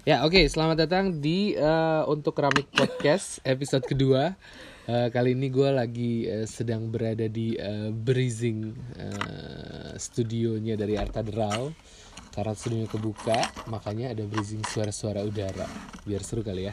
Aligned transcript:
Ya 0.00 0.24
oke, 0.24 0.48
selamat 0.48 0.88
datang 0.88 1.20
di 1.20 1.52
eh, 1.52 2.02
untuk 2.08 2.32
Keramik 2.32 2.72
Podcast 2.72 3.36
episode 3.44 3.84
kedua. 3.84 4.32
Eh, 4.88 5.12
kali 5.12 5.36
ini 5.36 5.52
gue 5.52 5.68
lagi 5.68 6.24
eh, 6.24 6.48
sedang 6.48 6.88
berada 6.88 7.28
di 7.28 7.52
eh, 7.52 7.92
Breezing 7.92 8.72
eh, 8.96 9.92
studionya 10.00 10.80
dari 10.80 10.96
Arta 10.96 11.20
Derau. 11.20 11.68
Karena 12.32 12.56
studionya 12.56 12.88
kebuka, 12.88 13.68
makanya 13.68 14.16
ada 14.16 14.24
breezing 14.24 14.64
suara-suara 14.64 15.20
udara. 15.20 15.68
Biar 16.08 16.24
seru 16.24 16.40
kali 16.40 16.72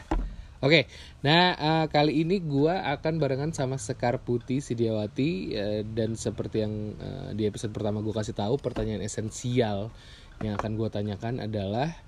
Oke, 0.64 0.88
nah 1.20 1.52
eh, 1.52 1.86
kali 1.92 2.24
ini 2.24 2.40
gue 2.40 2.72
akan 2.72 3.20
barengan 3.20 3.52
sama 3.52 3.76
Sekar 3.76 4.24
Putih 4.24 4.64
Sidiawati 4.64 5.52
eh, 5.52 5.82
dan 5.84 6.16
seperti 6.16 6.64
yang 6.64 6.96
eh, 6.96 7.36
di 7.36 7.44
episode 7.44 7.76
pertama 7.76 8.00
gue 8.00 8.14
kasih 8.16 8.32
tahu 8.32 8.56
pertanyaan 8.56 9.04
esensial 9.04 9.92
yang 10.40 10.56
akan 10.56 10.80
gue 10.80 10.88
tanyakan 10.88 11.44
adalah 11.44 12.07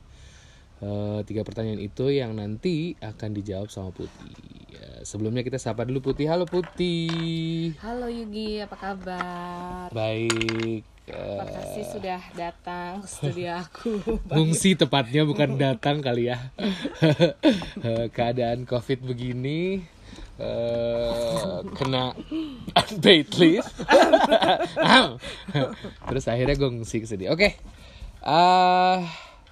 Eh, 0.81 1.21
tiga 1.29 1.45
pertanyaan 1.45 1.77
itu 1.77 2.09
yang 2.09 2.33
nanti 2.33 2.97
akan 2.98 3.37
dijawab 3.37 3.69
sama 3.69 3.93
Putih. 3.93 4.33
Ya, 4.73 5.05
sebelumnya 5.05 5.45
kita 5.45 5.61
sapa 5.61 5.84
dulu 5.84 6.01
Putih. 6.01 6.25
Halo 6.25 6.48
Putih. 6.48 7.77
Halo 7.84 8.09
Yugi, 8.09 8.65
apa 8.65 8.77
kabar? 8.77 9.93
Baik. 9.93 10.80
Terima 11.05 11.43
Eh, 11.43 11.53
kasih 11.53 11.84
sudah 11.91 12.20
datang 12.33 13.03
ke 13.03 13.09
studio 13.11 13.51
aku. 13.66 13.98
Fungsi 14.25 14.73
tepatnya 14.73 15.29
bukan 15.29 15.59
datang 15.61 16.01
kali 16.01 16.33
ya. 16.33 16.48
Eh, 17.84 18.09
Keadaan 18.09 18.65
COVID 18.65 19.05
begini 19.05 19.84
kena 21.77 22.17
unpaid 22.73 23.28
leave. 23.37 23.69
Terus 26.09 26.25
akhirnya 26.25 26.56
gue 26.56 26.69
ngungsi 26.73 27.05
ke 27.05 27.06
sini. 27.06 27.28
Oke. 27.28 27.61
Eh, 28.25 28.97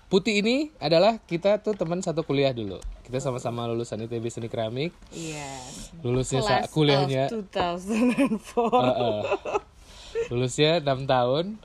Putih 0.09 0.41
ini 0.41 0.73
adalah 0.81 1.21
kita 1.29 1.61
tuh 1.61 1.77
teman 1.77 2.01
satu 2.01 2.25
kuliah 2.25 2.57
dulu. 2.57 2.81
Kita 3.05 3.21
sama-sama 3.21 3.69
lulusan 3.69 4.01
ITB 4.09 4.33
Seni 4.33 4.49
Keramik. 4.49 4.97
Yes. 5.13 5.93
Lulusnya 6.01 6.41
Class 6.41 6.73
kuliahnya 6.73 7.29
of 7.29 7.45
2004. 7.53 8.89
Heeh. 8.89 9.21
lulusnya 10.33 10.81
6 10.81 11.05
tahun 11.05 11.61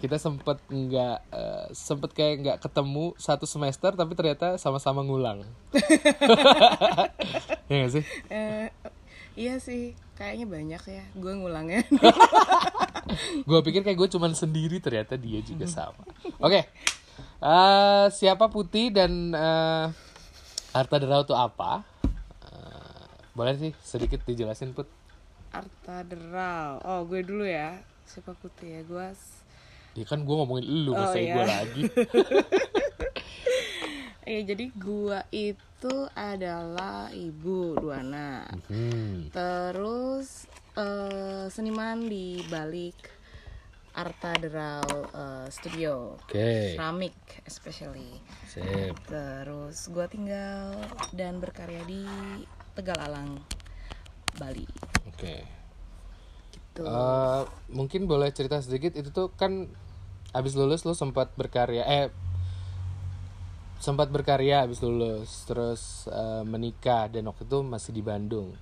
kita 0.00 0.16
sempet 0.16 0.58
nggak 0.68 1.18
eh, 1.32 1.66
sempet 1.72 2.10
kayak 2.12 2.34
nggak 2.44 2.58
ketemu 2.64 3.12
satu 3.16 3.44
semester 3.48 3.92
tapi 3.92 4.12
ternyata 4.12 4.56
sama-sama 4.60 5.00
ngulang 5.00 5.44
ya 7.68 7.74
nggak 7.80 7.92
sih 7.92 8.04
Eh, 8.28 8.68
iya 9.36 9.60
sih, 9.60 9.92
kayaknya 10.16 10.48
banyak 10.48 10.82
ya. 10.88 11.04
Gue 11.16 11.32
ngulangnya. 11.36 11.84
gue 13.48 13.58
pikir 13.62 13.80
kayak 13.84 13.96
gue 13.96 14.08
cuman 14.16 14.32
sendiri 14.34 14.82
ternyata 14.82 15.14
dia 15.14 15.38
juga 15.40 15.68
sama 15.70 16.02
oke 16.42 16.60
Eh, 17.36 18.06
siapa 18.10 18.48
putih 18.48 18.88
dan 18.88 19.12
eh, 19.30 19.84
harta 20.72 20.96
derau 20.96 21.20
itu 21.20 21.36
apa 21.36 21.84
Eh, 22.42 23.04
boleh 23.32 23.54
sih 23.56 23.72
sedikit 23.82 24.24
dijelasin 24.24 24.72
put 24.72 24.88
Arta 25.52 26.04
Derau. 26.04 26.84
Oh, 26.84 27.00
gue 27.04 27.24
dulu 27.24 27.44
ya. 27.44 27.80
Siapa 28.04 28.36
putih 28.36 28.76
ya? 28.76 28.80
Gue 28.84 29.08
ya 29.96 30.04
kan 30.04 30.20
gue 30.20 30.34
ngomongin 30.34 30.64
lu 30.84 30.92
Oh, 30.92 31.00
masa 31.00 31.16
iya. 31.16 31.32
gue 31.32 31.44
lagi 31.44 31.82
Eh, 34.24 34.44
jadi 34.48 34.68
gue 34.68 35.18
itu 35.32 35.96
adalah 36.12 37.08
ibu 37.08 37.72
Duana. 37.76 38.44
hmm. 38.68 39.32
Terus 39.32 40.44
eh, 40.76 41.48
seniman 41.48 42.04
di 42.04 42.44
balik 42.48 43.15
Arta 43.96 44.36
Derau 44.36 44.84
eh, 45.08 45.48
Studio. 45.48 46.20
oke 46.20 46.76
Keramik 46.76 47.16
especially. 47.48 48.20
sip 48.44 48.92
Terus 49.08 49.88
gue 49.88 50.06
tinggal 50.12 50.76
dan 51.16 51.40
berkarya 51.40 51.80
di 51.88 52.04
Tegal 52.76 53.00
Alang, 53.00 53.40
Bali. 54.36 54.68
oke 55.08 55.36
Gitu. 56.76 56.84
Eh, 56.84 57.42
mungkin 57.72 58.04
boleh 58.04 58.28
cerita 58.36 58.60
sedikit 58.60 58.92
itu 59.00 59.08
tuh 59.08 59.32
kan 59.32 59.64
abis 60.36 60.52
lulus 60.52 60.84
lu 60.84 60.92
sempat 60.92 61.32
berkarya 61.32 61.88
eh 61.88 62.12
sempat 63.80 64.12
berkarya 64.12 64.68
abis 64.68 64.84
lulus 64.84 65.48
terus 65.48 66.04
eh, 66.12 66.44
menikah 66.44 67.08
dan 67.08 67.32
waktu 67.32 67.48
itu 67.48 67.64
masih 67.64 67.96
di 67.96 68.02
Bandung 68.04 68.52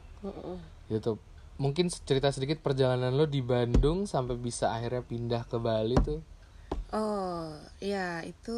gitu 0.87 1.19
mungkin 1.57 1.87
cerita 1.87 2.29
sedikit 2.29 2.59
perjalanan 2.59 3.11
lo 3.11 3.25
di 3.25 3.39
Bandung 3.39 4.05
sampai 4.05 4.35
bisa 4.35 4.71
akhirnya 4.71 5.01
pindah 5.01 5.43
ke 5.45 5.57
Bali 5.57 5.95
tuh 5.99 6.21
Oh, 6.91 7.51
ya 7.79 8.23
itu 8.23 8.55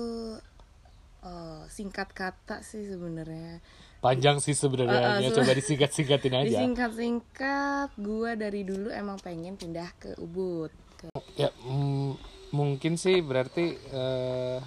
eh, 1.22 1.62
singkat 1.66 2.12
kata 2.12 2.60
sih 2.60 2.84
sebenarnya. 2.84 3.64
panjang 3.98 4.38
sih 4.38 4.52
sebenarnya 4.52 5.18
Eh, 5.18 5.24
eh, 5.24 5.32
coba 5.32 5.52
disingkat-singkatin 5.52 6.34
aja 6.34 6.44
Disingkat-singkat, 6.46 7.96
gue 7.96 8.30
dari 8.36 8.62
dulu 8.62 8.88
emang 8.88 9.16
pengen 9.18 9.56
pindah 9.56 9.88
ke 9.96 10.12
Ubud. 10.16 10.68
Ke- 10.94 11.08
ya 11.34 11.48
mm, 11.64 12.12
mungkin 12.52 12.94
sih 12.94 13.18
berarti 13.18 13.72
eh, 13.74 14.58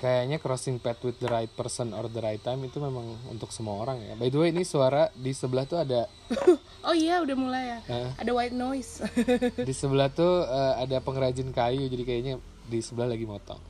kayaknya 0.00 0.40
crossing 0.40 0.80
path 0.80 1.04
with 1.04 1.20
the 1.20 1.28
right 1.28 1.52
person 1.52 1.92
or 1.92 2.08
the 2.08 2.18
right 2.18 2.40
time 2.40 2.64
itu 2.64 2.80
memang 2.80 3.04
untuk 3.28 3.52
semua 3.52 3.76
orang 3.78 4.00
ya 4.00 4.16
by 4.16 4.26
the 4.26 4.40
way 4.40 4.48
ini 4.48 4.64
suara 4.64 5.12
di 5.12 5.30
sebelah 5.30 5.64
tuh 5.64 5.76
ada 5.78 6.08
Oh 6.88 6.96
iya, 6.96 7.20
udah 7.20 7.36
mulai 7.36 7.64
ya. 7.68 7.78
Eh. 7.92 8.10
Ada 8.16 8.32
white 8.32 8.56
noise. 8.56 9.04
di 9.68 9.74
sebelah 9.76 10.08
tuh 10.08 10.42
eh, 10.42 10.74
ada 10.80 10.96
pengrajin 10.98 11.52
kayu 11.52 11.84
jadi 11.86 12.02
kayaknya 12.02 12.34
di 12.64 12.80
sebelah 12.80 13.12
lagi 13.12 13.28
motong 13.28 13.60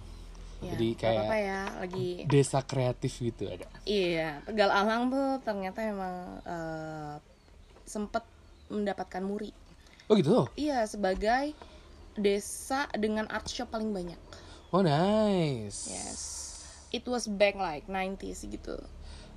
ya, 0.63 0.77
jadi 0.77 0.89
kayak 0.95 1.19
apa-apa 1.19 1.37
ya, 1.37 1.61
lagi 1.83 2.09
desa 2.25 2.63
kreatif 2.63 3.13
gitu 3.19 3.51
ada 3.51 3.67
Iya, 3.83 4.45
Tegal 4.47 4.71
Alang 4.71 5.11
tuh 5.11 5.43
ternyata 5.43 5.83
memang 5.83 6.15
eh, 6.47 7.15
sempet 7.83 8.23
mendapatkan 8.69 9.25
muri. 9.27 9.51
oh 10.07 10.15
gitu 10.15 10.47
Iya, 10.55 10.87
sebagai 10.87 11.51
desa 12.15 12.87
dengan 12.95 13.27
art 13.27 13.51
shop 13.51 13.75
paling 13.75 13.91
banyak. 13.91 14.21
Oh 14.71 14.81
nice 14.81 15.87
Yes. 15.87 16.21
It 16.91 17.07
was 17.07 17.27
back 17.27 17.55
like 17.55 17.87
90s 17.87 18.43
gitu. 18.45 18.75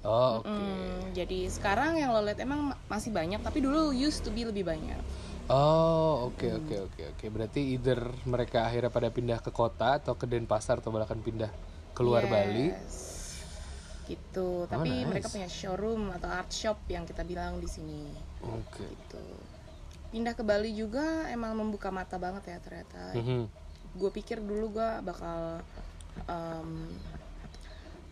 oh 0.01 0.41
oke 0.41 0.49
Hmm, 0.49 1.13
jadi 1.13 1.47
sekarang 1.47 1.95
yang 1.95 2.09
lo 2.09 2.19
lihat 2.19 2.41
emang 2.41 2.73
ma- 2.73 2.79
masih 2.87 3.09
banyak, 3.09 3.39
tapi 3.39 3.61
dulu 3.61 3.89
used 3.89 4.19
to 4.19 4.29
be 4.29 4.41
lebih 4.41 4.65
banyak. 4.65 4.97
Oh 5.45 6.27
oke 6.27 6.43
oke 6.43 6.75
oke 6.87 7.01
oke 7.13 7.25
berarti 7.29 7.75
either 7.75 7.99
mereka 8.23 8.63
akhirnya 8.63 8.89
pada 8.89 9.07
pindah 9.07 9.37
ke 9.37 9.51
kota 9.51 9.99
atau 9.99 10.15
ke 10.15 10.23
Denpasar 10.23 10.79
atau 10.79 10.89
bahkan 10.89 11.19
pindah 11.19 11.51
keluar 11.93 12.25
Bali 12.25 12.73
Yes. 12.73 13.37
Gitu. 14.03 14.65
Tapi 14.65 14.89
nice. 14.89 15.07
mereka 15.07 15.27
punya 15.29 15.47
showroom 15.47 16.11
atau 16.11 16.27
art 16.27 16.51
shop 16.51 16.83
yang 16.87 17.05
kita 17.05 17.23
bilang 17.23 17.59
di 17.59 17.67
sini. 17.67 18.03
oke 18.41 18.81
Gitu. 18.81 19.23
Pindah 20.09 20.33
ke 20.33 20.41
Bali 20.41 20.73
juga 20.73 21.29
emang 21.29 21.53
membuka 21.53 21.89
mata 21.89 22.17
banget 22.17 22.49
ya 22.49 22.57
ternyata. 22.59 23.13
Mhm. 23.13 23.62
Gue 23.93 24.09
pikir 24.09 24.37
dulu 24.37 24.73
gue 24.73 24.89
bakal 25.01 25.61
em, 26.25 26.69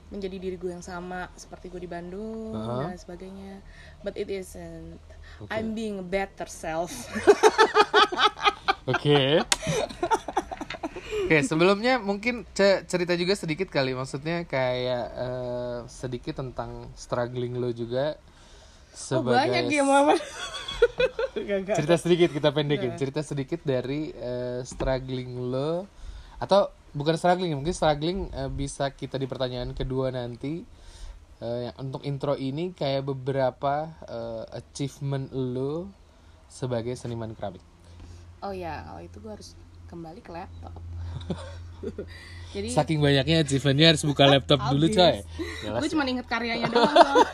menjadi 0.08 0.38
diri 0.38 0.56
gue 0.56 0.70
yang 0.70 0.84
sama 0.84 1.32
seperti 1.34 1.68
gue 1.68 1.80
di 1.80 1.88
Bandung 1.88 2.52
Uh-huh. 2.52 2.86
dan 2.86 2.96
sebagainya. 2.96 3.64
But 4.00 4.16
it 4.16 4.28
isn't. 4.28 5.00
Oke. 5.40 5.50
I'm 5.50 5.72
being 5.72 5.98
a 5.98 6.06
better 6.06 6.46
self. 6.46 6.92
Oke. 8.84 9.42
Oke, 11.22 11.38
sebelumnya 11.42 11.96
mungkin 11.96 12.44
ce- 12.52 12.84
cerita 12.84 13.14
juga 13.14 13.34
sedikit 13.34 13.68
kali 13.68 13.94
maksudnya 13.94 14.44
kayak 14.44 15.06
eh, 15.14 15.80
sedikit 15.88 16.36
tentang 16.36 16.92
struggling 16.94 17.56
lo 17.56 17.72
juga 17.72 18.20
oh, 18.92 19.22
banyak 19.24 19.70
sebagai 19.70 20.20
ya 21.38 21.58
gak. 21.64 21.76
cerita 21.78 21.96
sedikit 21.96 22.30
kita 22.34 22.50
pendekin 22.52 22.94
cerita 22.98 23.22
sedikit 23.22 23.62
dari 23.64 24.12
eh, 24.12 24.66
struggling 24.66 25.52
lo 25.52 25.86
atau 26.42 26.74
bukan 26.92 27.16
struggling 27.16 27.54
mungkin 27.54 27.74
struggling 27.74 28.28
eh, 28.34 28.50
bisa 28.50 28.90
kita 28.92 29.16
di 29.16 29.30
pertanyaan 29.30 29.72
kedua 29.72 30.12
nanti 30.12 30.64
yang 31.42 31.74
untuk 31.82 32.06
intro 32.06 32.38
ini 32.38 32.70
kayak 32.70 33.02
beberapa 33.02 33.90
eh, 34.06 34.62
achievement 34.62 35.34
lo 35.34 35.90
sebagai 36.46 36.94
seniman 36.94 37.34
keramik 37.34 37.66
Oh 38.42 38.50
ya, 38.50 38.82
kalau 38.90 39.02
itu 39.06 39.18
gue 39.22 39.32
harus 39.32 39.54
kembali 39.86 40.20
ke 40.26 40.34
laptop. 40.34 40.74
Jadi 42.58 42.68
saking 42.74 42.98
banyaknya 42.98 43.46
achievementnya 43.46 43.88
harus 43.94 44.04
buka 44.06 44.28
laptop 44.28 44.60
dulu 44.70 44.86
coy 44.92 45.24
Jelas 45.64 45.82
gue 45.82 45.88
ya. 45.88 45.94
cuma 45.94 46.04
inget 46.06 46.28
karyanya 46.30 46.68
doang. 46.74 47.26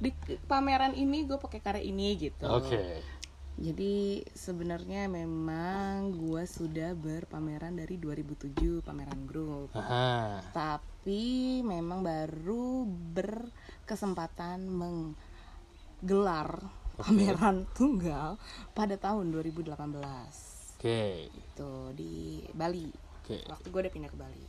Di 0.00 0.12
pameran 0.44 0.92
ini 0.92 1.24
gue 1.24 1.40
pakai 1.40 1.60
karya 1.60 1.84
ini 1.84 2.16
gitu. 2.16 2.44
oke. 2.44 3.16
Jadi 3.56 4.20
sebenarnya 4.36 5.08
memang 5.08 6.12
gue 6.12 6.44
sudah 6.44 6.92
berpameran 6.92 7.80
dari 7.80 7.96
2007 7.96 8.84
pameran 8.84 9.24
grup. 9.24 9.72
Aha. 9.72 10.44
Tapi 10.52 11.64
memang 11.64 12.04
baru 12.04 12.84
berkesempatan 12.86 14.68
menggelar 14.68 16.68
pameran 17.00 17.64
tunggal 17.72 18.36
pada 18.76 19.00
tahun 19.00 19.32
2018 19.32 20.56
oke. 20.76 21.32
Itu 21.34 21.70
di 21.96 22.44
Bali. 22.54 22.86
Oke. 23.24 23.42
Waktu 23.48 23.66
gue 23.72 23.80
udah 23.82 23.92
pindah 23.92 24.10
ke 24.12 24.18
Bali. 24.18 24.48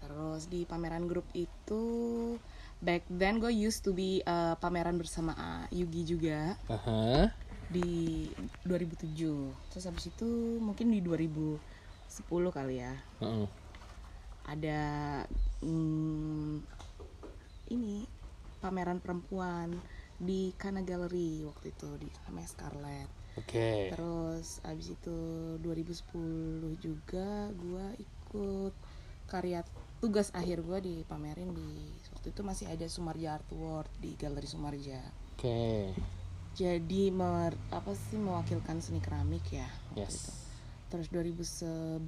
Terus 0.00 0.42
di 0.50 0.68
pameran 0.68 1.08
grup 1.08 1.24
itu 1.32 1.84
back 2.80 3.04
then 3.12 3.36
gue 3.36 3.52
used 3.52 3.84
to 3.84 3.92
be 3.92 4.24
uh, 4.24 4.56
pameran 4.56 4.96
bersama 4.96 5.36
Yugi 5.68 6.16
juga 6.16 6.56
Aha. 6.72 7.28
di 7.68 8.26
2007 8.64 9.12
terus 9.70 9.84
habis 9.84 10.08
itu 10.08 10.56
mungkin 10.58 10.88
di 10.88 11.04
2010 11.04 11.60
kali 12.56 12.80
ya 12.80 12.96
Heeh. 13.20 13.46
ada 14.48 14.80
mm, 15.60 16.64
ini 17.70 18.08
pameran 18.64 18.98
perempuan 18.98 19.76
di 20.20 20.52
Kana 20.56 20.84
Gallery 20.84 21.44
waktu 21.48 21.72
itu 21.72 21.88
di 22.00 22.08
namanya 22.28 22.48
Scarlett 22.48 23.08
Oke. 23.40 23.92
terus 23.92 24.60
abis 24.64 24.96
itu 24.96 25.16
2010 25.64 26.76
juga 26.80 27.48
gua 27.56 27.92
ikut 27.96 28.74
karya 29.30 29.64
tugas 30.02 30.28
akhir 30.36 30.60
gua 30.64 30.82
dipamerin 30.82 31.52
di 31.56 31.70
waktu 32.20 32.36
itu 32.36 32.44
masih 32.44 32.68
ada 32.68 32.84
Sumarja 32.84 33.40
Art 33.40 33.48
World 33.48 33.88
di 33.96 34.12
Galeri 34.12 34.44
Sumarja 34.44 35.00
Oke. 35.32 35.88
jadi 36.52 37.08
mer, 37.08 37.56
apa 37.72 37.96
sih 37.96 38.20
mewakilkan 38.20 38.76
seni 38.84 39.00
keramik 39.00 39.40
ya 39.48 39.64
Yes. 39.96 40.28
itu. 40.28 40.32
terus 40.92 41.08
2011 41.08 42.04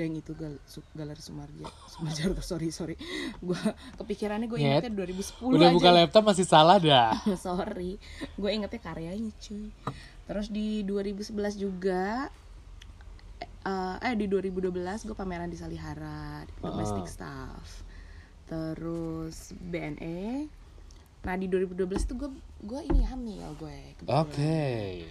dan 0.00 0.16
itu 0.16 0.32
gal, 0.32 0.56
Galeri 0.96 1.20
Sumarja 1.20 1.68
Sumarja 1.92 2.32
sorry 2.40 2.72
sorry 2.72 2.96
gua 3.44 3.60
kepikirannya 4.00 4.48
gue 4.48 4.56
ingetnya 4.56 4.96
2010 4.96 5.44
Udah 5.52 5.68
aja 5.68 5.76
buka 5.76 5.90
laptop 5.92 6.24
masih 6.24 6.48
salah 6.48 6.80
dah. 6.80 7.12
sorry 7.36 8.00
gue 8.40 8.48
ingetnya 8.48 8.80
karyanya 8.80 9.28
cuy 9.36 9.68
terus 10.24 10.48
di 10.48 10.88
2011 10.88 11.36
juga 11.60 12.32
eh 13.60 13.96
eh 14.08 14.14
di 14.16 14.24
2012 14.24 14.72
gue 15.04 15.12
pameran 15.12 15.52
di 15.52 15.60
Salihara 15.60 16.48
di 16.48 16.52
domestic 16.64 17.12
staff 17.12 17.84
terus 18.50 19.54
BNE 19.54 20.50
nah 21.22 21.38
di 21.38 21.46
2012 21.46 21.86
tuh 22.02 22.16
gue 22.18 22.30
gue 22.66 22.80
ini 22.90 23.06
hamil 23.06 23.46
gue. 23.54 23.78
Oke. 24.10 25.04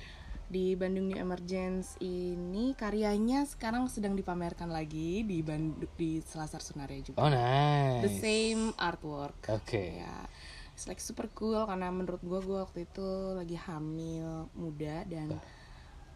di 0.49 0.73
Bandung 0.73 1.05
New 1.05 1.15
Emergence 1.15 1.93
ini 2.01 2.73
karyanya 2.73 3.45
sekarang 3.45 3.85
sedang 3.85 4.17
dipamerkan 4.17 4.67
lagi 4.67 5.21
di 5.21 5.45
Bandung 5.45 5.77
di 5.93 6.17
Selasar 6.19 6.59
Sunaria 6.59 7.05
juga 7.05 7.21
Oh 7.21 7.29
nice. 7.29 8.01
the 8.01 8.11
same 8.17 8.73
artwork 8.75 9.37
Oke. 9.45 10.01
ya 10.01 10.25
it's 10.73 10.89
like 10.89 10.97
super 10.97 11.29
cool 11.37 11.61
karena 11.69 11.93
menurut 11.93 12.17
gua 12.25 12.41
gua 12.41 12.59
waktu 12.65 12.89
itu 12.89 13.07
lagi 13.37 13.61
hamil 13.61 14.49
muda 14.57 15.05
dan 15.05 15.37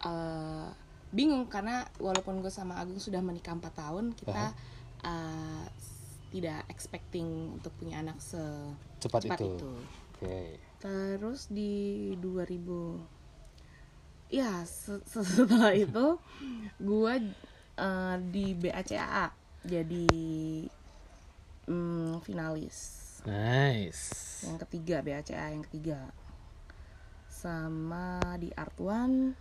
eh, 0.01 0.67
bingung 1.13 1.45
karena 1.45 1.85
walaupun 2.01 2.41
gue 2.41 2.49
sama 2.49 2.81
Agung 2.81 2.97
sudah 2.97 3.21
menikah 3.21 3.53
4 3.53 3.69
tahun 3.69 4.05
kita 4.17 4.43
eh, 5.05 5.65
tidak 6.33 6.65
expecting 6.65 7.53
untuk 7.53 7.69
punya 7.77 8.01
anak 8.01 8.17
Cepat 8.97 9.21
secepat 9.21 9.39
itu. 9.39 9.45
itu. 9.53 9.71
Oke. 10.13 10.57
terus 10.79 11.47
di 11.47 11.71
2000 12.17 12.99
ya 14.29 14.63
se- 14.63 14.99
se- 15.03 15.23
setelah 15.23 15.71
itu 15.85 16.17
gua 16.77 17.21
eh, 17.77 18.15
di 18.27 18.51
BACAA 18.51 19.29
jadi 19.61 20.07
mm, 21.67 22.19
finalis 22.19 22.77
Nice. 23.23 24.43
yang 24.43 24.59
ketiga 24.59 24.99
BACA 24.99 25.53
yang 25.53 25.63
ketiga 25.63 26.11
sama 27.29 28.19
di 28.35 28.51
Art 28.53 28.75
One 28.77 29.35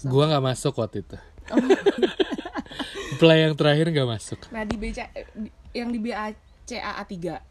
Gua 0.00 0.24
nggak 0.26 0.46
masuk 0.46 0.80
waktu 0.80 1.04
itu. 1.04 1.18
Play 3.20 3.44
yang 3.44 3.52
terakhir 3.52 3.90
nggak 3.90 4.08
masuk. 4.08 4.38
nah 4.48 4.64
di 4.64 4.74
BCA 4.74 5.06
di- 5.36 5.52
yang 5.76 5.94
di 5.94 6.02
BACA 6.02 7.06
3 7.06 7.50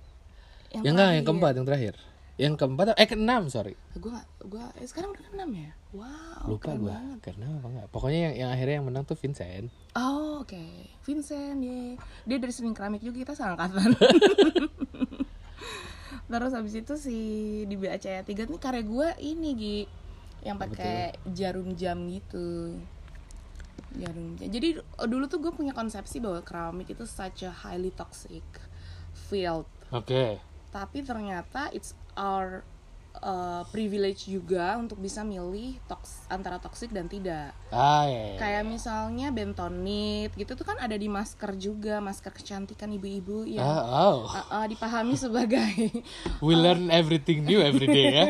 yang 0.69 0.83
Yang 0.85 0.93
enggak, 0.93 1.09
yang 1.17 1.25
keempat, 1.25 1.53
yang 1.57 1.67
terakhir. 1.67 1.95
Yang 2.39 2.53
keempat, 2.55 2.95
eh 2.95 3.07
keenam, 3.09 3.43
sorry. 3.51 3.75
gue 3.99 4.11
gak 4.15 4.27
gue 4.47 4.63
eh, 4.79 4.87
sekarang 4.87 5.11
udah 5.11 5.23
keenam 5.27 5.49
ya? 5.51 5.69
Wow 5.91 6.47
Lupa 6.47 6.71
gua. 6.79 6.95
Keenam 7.19 7.59
apa 7.59 7.67
enggak? 7.67 7.87
Pokoknya 7.91 8.19
yang, 8.31 8.35
yang 8.45 8.49
akhirnya 8.53 8.75
yang 8.79 8.87
menang 8.87 9.03
tuh 9.03 9.17
Vincent. 9.19 9.67
oh 9.97 10.45
oke. 10.45 10.63
Vincent 11.03 11.59
ye. 11.59 11.99
Dia 12.23 12.37
dari 12.39 12.53
seni 12.55 12.71
keramik 12.71 13.03
juga 13.03 13.27
kita 13.27 13.33
seangkatan. 13.35 13.91
Terus 16.29 16.53
habis 16.53 16.73
itu 16.77 16.93
si 16.95 17.17
di 17.65 17.75
BACA 17.75 18.23
3 18.23 18.29
nih 18.29 18.59
karya 18.61 18.83
gue 18.85 19.07
ini 19.19 19.49
Gi. 19.57 19.79
Yang 20.45 20.57
pakai 20.63 20.99
jarum 21.35 21.75
jam 21.75 22.07
gitu 22.07 22.79
jarum 23.97 24.37
jam 24.37 24.49
jadi 24.49 24.81
eh, 24.81 25.07
dulu 25.09 25.25
tuh 25.25 25.39
gue 25.41 25.51
punya 25.53 25.73
konsepsi 25.73 26.21
bahwa 26.21 26.43
keramik 26.45 26.93
itu 26.93 27.05
such 27.09 27.45
a 27.45 27.51
highly 27.51 27.89
toxic 27.93 28.45
field 29.13 29.65
Oke. 29.89 30.37
tapi 30.69 31.01
ternyata 31.01 31.73
it's 31.73 31.97
our 32.13 32.61
uh, 33.21 33.63
privilege 33.69 34.25
juga 34.25 34.75
untuk 34.75 34.97
bisa 34.97 35.21
milih 35.21 35.75
toks 35.85 36.27
antara 36.27 36.57
toxic 36.57 36.89
dan 36.89 37.05
tidak 37.05 37.51
Ah, 37.69 38.09
ya, 38.09 38.33
ya. 38.33 38.37
kayak 38.39 38.63
misalnya 38.65 39.29
bentonit 39.29 40.33
gitu 40.33 40.55
tuh 40.55 40.65
kan 40.65 40.77
ada 40.79 40.95
di 40.95 41.05
masker 41.05 41.53
juga 41.55 41.99
masker 41.99 42.33
kecantikan 42.33 42.89
ibu-ibu 42.89 43.45
yang 43.45 43.63
Ah, 43.63 44.09
oh. 44.11 44.25
uh, 44.25 44.37
uh, 44.61 44.65
dipahami 44.65 45.13
sebagai 45.13 45.91
We 46.45 46.55
learn 46.55 46.89
everything 46.89 47.45
new 47.45 47.59
every 47.59 47.85
day 47.85 48.05
ya. 48.09 48.25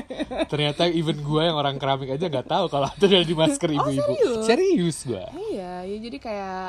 Ternyata 0.46 0.90
even 0.90 1.22
gua 1.22 1.50
yang 1.50 1.58
orang 1.58 1.78
keramik 1.78 2.10
aja 2.10 2.26
nggak 2.28 2.48
tahu 2.48 2.66
kalau 2.68 2.90
itu 2.92 3.06
ada 3.06 3.24
di 3.24 3.36
masker 3.38 3.70
ibu-ibu. 3.72 4.04
serius? 4.04 4.44
serius 4.46 4.98
gua. 5.06 5.26
iya 5.50 5.86
ya 5.86 5.98
jadi 6.00 6.18
kayak 6.20 6.68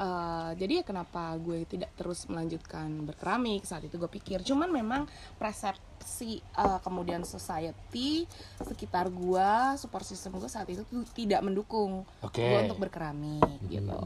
uh, 0.00 0.50
jadi 0.56 0.80
ya 0.80 0.84
kenapa 0.84 1.36
gue 1.36 1.62
tidak 1.68 1.92
terus 1.94 2.24
melanjutkan 2.26 2.88
berkeramik 3.04 3.62
saat 3.62 3.84
itu 3.84 4.00
gue 4.00 4.10
pikir 4.10 4.40
cuman 4.42 4.72
memang 4.72 5.02
persepsi 6.00 6.40
uh, 6.56 6.80
kemudian 6.80 7.20
society 7.28 8.24
sekitar 8.64 9.12
gue 9.12 9.52
support 9.76 10.08
system 10.08 10.40
gue 10.40 10.48
saat 10.48 10.64
itu 10.72 10.80
tuh 10.88 11.04
tidak 11.12 11.44
mendukung 11.44 12.08
Oke. 12.24 12.40
gue 12.40 12.58
untuk 12.64 12.80
berkeramik 12.80 13.44
gitu. 13.68 14.00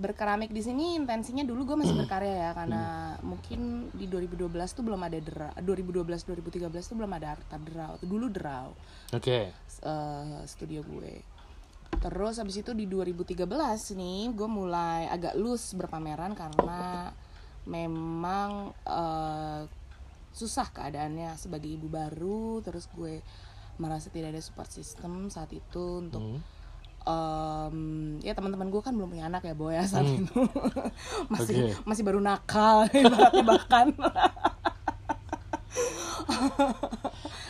Berkeramik 0.00 0.50
di 0.50 0.64
sini 0.64 0.96
intensinya 0.96 1.44
dulu 1.44 1.68
gue 1.68 1.76
masih 1.84 1.92
berkarya 1.92 2.48
ya 2.48 2.50
karena 2.56 3.14
mungkin 3.20 3.92
di 3.92 4.08
2012 4.08 4.48
tuh 4.72 4.82
belum 4.88 5.00
ada 5.04 5.18
dera 5.20 5.50
2012 5.60 6.26
2013 6.26 6.72
tuh 6.72 6.96
belum 6.96 7.12
ada 7.12 7.36
Arta 7.36 7.60
Derau 7.60 8.00
dulu 8.00 8.26
Derau. 8.32 8.72
Oke. 9.12 9.52
eh, 9.52 10.40
studio 10.48 10.80
gue. 10.80 11.20
Terus 11.92 12.40
habis 12.40 12.56
itu 12.56 12.72
di 12.72 12.88
2013 12.88 13.44
nih 14.00 14.32
gue 14.32 14.48
mulai 14.48 15.06
agak 15.12 15.36
loose 15.36 15.76
berpameran 15.76 16.32
karena 16.32 17.12
memang 17.68 18.72
eh, 18.82 19.62
susah 20.32 20.68
keadaannya 20.72 21.36
sebagai 21.36 21.68
ibu 21.68 21.86
baru 21.92 22.64
terus 22.64 22.88
gue 22.92 23.20
merasa 23.76 24.08
tidak 24.08 24.32
ada 24.36 24.40
support 24.40 24.68
system 24.68 25.28
saat 25.28 25.52
itu 25.52 26.04
untuk 26.04 26.40
em, 27.02 27.76
ya 28.22 28.32
teman-teman 28.32 28.68
gue 28.68 28.82
kan 28.84 28.92
belum 28.94 29.12
punya 29.12 29.26
anak 29.28 29.42
ya 29.44 29.54
boy 29.56 29.74
ya 29.74 29.84
saat 29.84 30.06
itu. 30.06 30.40
Masih 31.32 31.54
Oke. 31.56 31.72
masih 31.84 32.02
baru 32.06 32.20
nakal 32.22 32.86
ibaratnya 32.94 33.44
bahkan. 33.44 33.86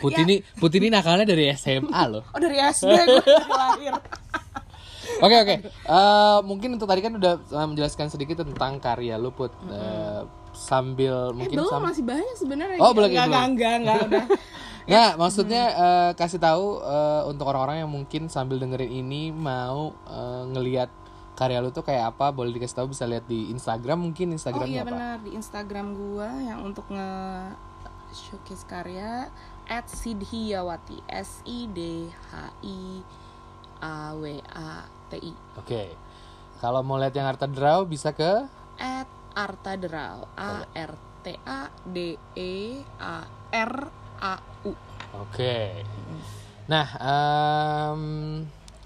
Putini 0.01 0.43
Putini 0.59 0.87
nakalnya 0.91 1.23
dari 1.23 1.47
SMA 1.55 2.01
loh. 2.11 2.23
oh 2.27 2.39
dari 2.39 2.57
SD 2.59 2.91
gue 2.91 3.23
dari 3.23 3.51
lahir. 3.51 3.93
Oke 5.23 5.35
oke. 5.39 5.55
Eh, 5.69 6.39
mungkin 6.43 6.75
untuk 6.75 6.89
tadi 6.89 6.99
kan 6.99 7.15
udah 7.15 7.39
eh, 7.39 7.67
menjelaskan 7.69 8.11
sedikit 8.11 8.43
tentang 8.43 8.81
karya 8.83 9.15
lu 9.15 9.31
put. 9.31 9.51
Eh, 9.71 10.21
sambil 10.53 11.29
Eh, 11.29 11.35
mungkin 11.35 11.57
belum 11.59 11.69
sam- 11.69 11.83
masih 11.83 12.03
banyak 12.03 12.35
sebenarnya. 12.37 12.79
Oh, 12.79 12.93
belum, 12.93 13.09
enggak, 13.09 13.25
enggak, 13.27 13.45
enggak, 13.47 13.73
enggak, 13.75 13.99
udah. 14.05 14.25
Nggak, 14.83 15.11
maksudnya 15.15 15.63
eh, 15.71 16.11
kasih 16.13 16.37
tahu 16.37 16.65
eh, 16.79 17.21
untuk 17.25 17.47
orang-orang 17.47 17.81
yang 17.81 17.91
mungkin 17.91 18.27
sambil 18.27 18.59
dengerin 18.59 18.91
ini 18.91 19.31
mau 19.31 19.95
eh, 20.05 20.43
ngelihat 20.49 20.91
karya 21.33 21.57
lu 21.57 21.69
tuh 21.69 21.81
kayak 21.81 22.11
apa, 22.11 22.29
boleh 22.29 22.51
dikasih 22.51 22.77
tahu 22.77 22.91
bisa 22.91 23.03
lihat 23.03 23.23
di 23.23 23.49
Instagram 23.49 23.97
mungkin 24.01 24.29
Oh 24.29 24.35
Instagramnya 24.35 24.75
iya 24.75 24.83
apa? 24.83 24.91
benar 24.91 25.15
di 25.19 25.31
Instagram 25.33 25.87
gua 25.93 26.29
yang 26.37 26.61
untuk 26.61 26.85
nge 26.87 27.09
showcase 28.13 28.63
karya 28.63 29.31
at 29.65 29.87
Sidhiyawati 29.87 31.01
S 31.07 31.41
I 31.43 31.65
D 31.65 31.79
H 32.29 32.33
I 32.61 33.01
A 33.79 34.13
W 34.13 34.25
A 34.45 34.69
T 35.07 35.17
I 35.17 35.33
Oke. 35.55 35.95
Kalau 36.59 36.79
mau 36.79 36.95
lihat 36.95 37.11
yang 37.11 37.25
Arta 37.25 37.43
Draw 37.43 37.83
bisa 37.83 38.11
ke 38.11 38.45
at 38.75 39.07
Arta 39.33 39.73
Derau 39.73 40.29
A 40.33 40.63
R 40.67 40.91
T 41.19 41.35
A 41.41 41.61
D 41.83 41.97
E 42.33 42.53
A 42.97 43.15
R 43.49 43.73
A 44.19 44.33
U 44.63 44.71
Oke. 45.15 45.85
Nah, 46.63 46.87
em, 46.95 48.01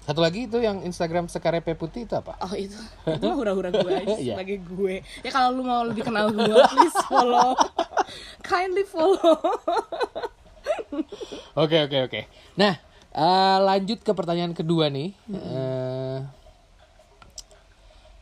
satu 0.02 0.18
lagi 0.18 0.44
itu 0.44 0.58
yang 0.58 0.82
Instagram 0.82 1.24
Sekarepe 1.26 1.72
Putih 1.72 2.04
itu 2.04 2.12
apa? 2.12 2.36
Oh 2.38 2.52
itu 2.52 2.76
itu 3.08 3.22
mah 3.22 3.32
hura-hura 3.34 3.68
gue 3.70 3.88
aja 3.88 4.12
Iya. 4.14 4.34
sebagai 4.34 4.60
gue. 4.62 5.00
Ya 5.20 5.30
kalau 5.30 5.52
lu 5.52 5.62
mau 5.62 5.82
lebih 5.82 6.02
kenal 6.02 6.28
gue, 6.28 6.44
please 6.68 6.96
follow, 7.06 7.56
kindly 8.46 8.84
follow. 8.84 9.36
Oke 11.54 11.76
oke 11.82 11.98
oke. 12.04 12.20
Nah 12.54 12.74
eh, 13.10 13.58
lanjut 13.62 13.98
ke 13.98 14.12
pertanyaan 14.12 14.52
kedua 14.52 14.88
nih. 14.88 15.12
Eh, 15.28 15.97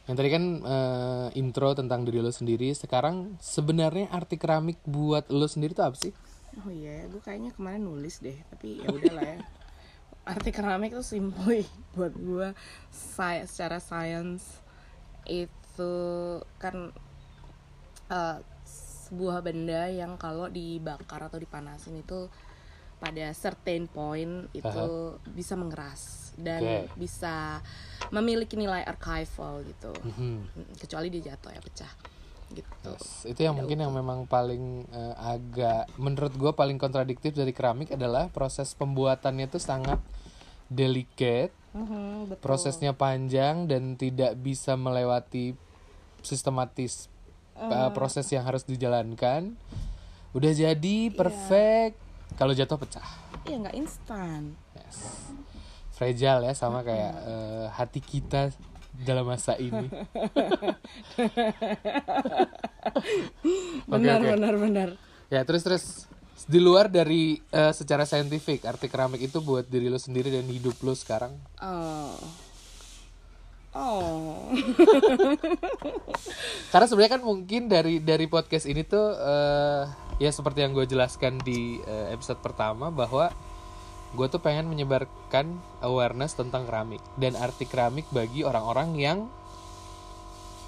Yang 0.07 0.17
tadi 0.23 0.29
kan 0.31 0.45
eh, 0.63 1.29
intro 1.39 1.75
tentang 1.75 2.07
diri 2.07 2.23
lo 2.23 2.31
sendiri. 2.31 2.71
Sekarang 2.73 3.35
sebenarnya 3.43 4.07
arti 4.15 4.39
keramik 4.39 4.79
buat 4.87 5.27
lo 5.31 5.51
sendiri 5.51 5.75
tuh 5.75 5.87
apa 5.91 5.97
sih? 5.99 6.15
Oh 6.63 6.71
iya, 6.73 7.05
gue 7.11 7.21
kayaknya 7.21 7.53
kemarin 7.53 7.85
nulis 7.85 8.23
deh, 8.23 8.39
tapi 8.49 8.81
ya 8.81 8.89
udahlah 8.89 9.27
ya. 9.27 9.39
Arti 10.33 10.51
keramik 10.51 10.91
itu 10.95 11.05
simple 11.05 11.67
buat 11.95 12.15
gue. 12.15 12.55
Saya 12.91 13.47
secara 13.47 13.79
sains 13.83 14.43
itu 15.27 15.95
kan 16.63 16.95
eh, 18.11 18.39
sebuah 19.07 19.43
benda 19.43 19.87
yang 19.91 20.19
kalau 20.19 20.51
dibakar 20.51 21.31
atau 21.31 21.39
dipanasin 21.39 22.03
itu 22.03 22.27
pada 23.07 23.31
certain 23.39 23.87
point 23.87 24.51
itu 24.51 24.83
bisa 25.31 25.55
mengeras 25.55 26.35
dan 26.35 26.91
Oke. 26.91 26.99
bisa 26.99 27.63
memiliki 28.11 28.59
nilai 28.59 28.83
archival 28.83 29.63
gitu. 29.63 29.95
Mhm. 29.95 30.37
Kecuali 30.83 31.07
dia 31.15 31.31
jatuh 31.31 31.55
ya 31.55 31.63
pecah 31.63 31.93
gitu. 32.51 32.91
Yes, 32.95 33.27
Itu 33.27 33.47
yang 33.47 33.59
mungkin 33.59 33.79
yang 33.79 33.95
memang 33.95 34.27
paling 34.27 34.87
eh, 34.91 35.15
agak 35.19 35.87
menurut 35.99 36.35
gue 36.35 36.53
paling 36.55 36.79
kontradiktif 36.83 37.35
dari 37.35 37.55
keramik 37.55 37.95
adalah 37.95 38.27
proses 38.31 38.75
pembuatannya 38.75 39.47
itu 39.47 39.63
sangat 39.63 40.03
delicate, 40.67 41.55
Mhm, 41.75 42.35
betul. 42.35 42.43
prosesnya 42.43 42.91
panjang 42.91 43.71
dan 43.71 43.95
tidak 43.95 44.35
bisa 44.43 44.75
melewati 44.75 45.55
sistematis 46.27 47.07
eh, 47.57 47.91
proses 47.95 48.27
yang 48.35 48.43
harus 48.43 48.67
dijalankan. 48.67 49.55
Udah 50.37 50.53
jadi 50.53 50.97
perfect, 51.17 51.97
kalau 52.35 52.51
jatuh 52.51 52.75
pecah. 52.75 53.07
Iya 53.47 53.63
nggak 53.63 53.77
instan. 53.79 54.59
Yes. 54.75 55.31
Fragile 55.95 56.51
ya 56.51 56.53
sama 56.53 56.83
kayak 56.83 57.15
eh, 57.25 57.67
hati 57.73 58.03
kita 58.03 58.51
dalam 59.07 59.31
masa 59.31 59.55
ini. 59.61 59.87
Benar 63.87 64.19
oke. 64.19 64.29
benar 64.35 64.55
benar. 64.59 64.89
Ya 65.31 65.47
terus 65.47 65.63
terus 65.63 65.85
di 66.47 66.63
luar 66.63 66.91
dari 66.91 67.39
eh, 67.51 67.73
secara 67.75 68.07
saintifik 68.07 68.67
arti 68.67 68.87
keramik 68.87 69.21
itu 69.23 69.43
buat 69.43 69.67
diri 69.67 69.91
lo 69.91 69.99
sendiri 69.99 70.31
dan 70.31 70.47
hidup 70.47 70.77
lo 70.83 70.95
sekarang. 70.95 71.35
Oh. 71.63 72.46
Oh. 73.77 74.49
Karena 76.73 76.87
sebenarnya 76.89 77.21
kan 77.21 77.23
mungkin 77.23 77.69
dari 77.69 78.01
dari 78.01 78.25
podcast 78.25 78.65
ini 78.65 78.81
tuh 78.89 79.13
eh, 79.13 79.83
ya 80.17 80.33
seperti 80.33 80.65
yang 80.65 80.73
gue 80.73 80.89
jelaskan 80.89 81.37
di 81.45 81.77
eh, 81.85 82.17
episode 82.17 82.41
pertama 82.41 82.89
bahwa 82.89 83.29
gue 84.17 84.27
tuh 84.33 84.41
pengen 84.41 84.73
menyebarkan 84.73 85.61
awareness 85.85 86.33
tentang 86.33 86.65
keramik 86.65 87.05
dan 87.21 87.37
arti 87.37 87.69
keramik 87.69 88.09
bagi 88.09 88.49
orang-orang 88.49 88.97
yang 88.97 89.19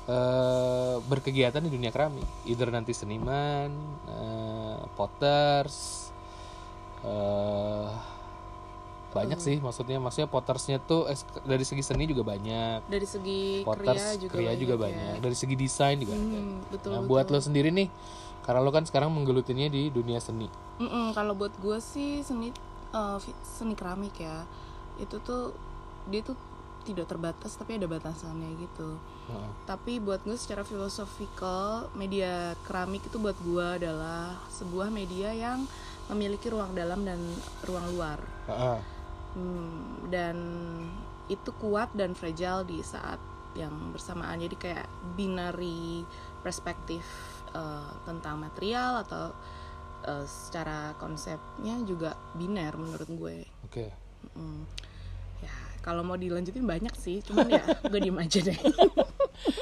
eh, 0.05 1.00
berkegiatan 1.00 1.65
di 1.65 1.73
dunia 1.73 1.88
keramik, 1.88 2.29
either 2.45 2.69
nanti 2.69 2.93
seniman, 2.93 3.73
eh, 4.05 4.85
potters, 4.93 6.09
banyak 9.19 9.39
sih 9.39 9.57
maksudnya 9.59 9.99
maksudnya 9.99 10.29
pottersnya 10.29 10.79
tuh 10.79 11.07
eh, 11.07 11.19
dari 11.43 11.65
segi 11.67 11.83
seni 11.83 12.07
juga 12.07 12.23
banyak, 12.25 12.87
Dari 12.87 13.07
segi 13.07 13.67
potters 13.67 13.99
kriya 13.99 14.21
juga 14.21 14.33
kriya 14.33 14.51
banyak, 14.51 14.61
juga 14.61 14.75
ya. 14.75 14.81
banyak, 14.87 15.15
dari 15.21 15.37
segi 15.37 15.55
desain 15.55 15.97
juga 15.99 16.15
ada. 16.15 16.23
Hmm, 16.23 16.57
betul 16.71 16.91
Nah, 16.95 17.01
betul. 17.03 17.11
buat 17.11 17.27
lo 17.29 17.39
sendiri 17.39 17.69
nih, 17.71 17.89
karena 18.43 18.61
lo 18.63 18.71
kan 18.71 18.85
sekarang 18.87 19.11
menggelutinnya 19.11 19.67
di 19.67 19.91
dunia 19.91 20.19
seni. 20.19 20.47
Mm-mm, 20.79 21.11
kalau 21.13 21.35
buat 21.35 21.51
gue 21.59 21.79
sih 21.79 22.23
seni 22.23 22.55
fi- 23.19 23.41
seni 23.45 23.75
keramik 23.75 24.17
ya 24.17 24.47
itu 24.97 25.19
tuh 25.21 25.53
dia 26.09 26.25
tuh 26.25 26.39
tidak 26.83 27.05
terbatas 27.05 27.53
tapi 27.53 27.77
ada 27.77 27.85
batasannya 27.85 28.49
gitu. 28.57 28.97
Heeh. 29.29 29.51
Tapi 29.69 30.01
buat 30.01 30.25
gue 30.25 30.35
secara 30.35 30.65
filosofikal 30.65 31.93
media 31.93 32.57
keramik 32.65 33.05
itu 33.05 33.21
buat 33.21 33.37
gue 33.45 33.67
adalah 33.77 34.41
sebuah 34.49 34.89
media 34.89 35.37
yang 35.37 35.69
memiliki 36.09 36.49
ruang 36.49 36.73
dalam 36.73 37.05
dan 37.05 37.21
ruang 37.69 37.85
luar. 37.93 38.17
Heeh. 38.49 38.79
Hmm, 39.38 40.11
dan 40.11 40.37
itu 41.30 41.54
kuat 41.62 41.95
dan 41.95 42.18
fragile 42.18 42.66
di 42.66 42.83
saat 42.83 43.23
yang 43.54 43.95
bersamaan 43.95 44.42
jadi 44.42 44.57
kayak 44.59 44.87
binary 45.14 46.02
perspektif 46.42 47.07
eh, 47.54 47.92
tentang 48.02 48.42
material 48.42 49.07
atau 49.07 49.30
eh, 50.11 50.26
secara 50.26 50.99
konsepnya 50.99 51.78
juga 51.87 52.18
biner 52.35 52.75
menurut 52.75 53.09
gue 53.14 53.37
Oke. 53.71 53.87
Mm. 54.35 54.66
ya 55.47 55.54
kalau 55.87 56.02
mau 56.02 56.18
dilanjutin 56.18 56.66
banyak 56.66 56.95
sih 56.99 57.23
cuman 57.23 57.47
ya 57.47 57.62
gue 57.90 58.00
diem 58.02 58.18
aja 58.18 58.42
deh 58.42 58.59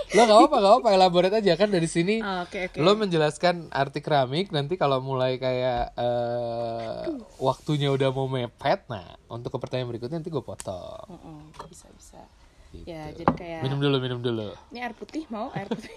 Lo 0.08 0.22
gak 0.22 0.38
apa 0.42 0.56
gak 0.56 0.74
apa 0.78 0.88
elaborate 0.90 1.34
aja 1.34 1.52
kan 1.54 1.68
dari 1.68 1.84
sini. 1.84 2.18
Ah, 2.18 2.42
oke 2.42 2.58
oke 2.66 2.78
Lo 2.78 2.94
menjelaskan 2.94 3.68
arti 3.68 4.00
keramik 4.00 4.48
nanti 4.48 4.74
kalau 4.74 4.98
mulai 4.98 5.36
kayak 5.36 5.92
eh, 5.92 7.02
waktunya 7.36 7.88
udah 7.88 8.08
mau 8.10 8.26
mepet, 8.26 8.86
nah 8.86 9.04
untuk 9.26 9.50
ke 9.50 9.58
pertanyaan 9.58 9.88
berikutnya 9.88 10.16
nanti 10.16 10.28
gue 10.28 10.40
potong. 10.40 11.04
Mm-mm, 11.06 11.38
bisa 11.66 11.86
bisa 11.92 12.20
Gitu. 12.68 12.82
ya 12.84 13.08
jadi 13.10 13.30
kayak 13.30 13.60
Minum 13.62 13.78
dulu, 13.78 13.96
minum 13.98 14.20
dulu. 14.20 14.48
ini 14.68 14.78
air 14.80 14.92
putih 14.92 15.24
mau 15.28 15.48
air 15.50 15.64
putih 15.66 15.88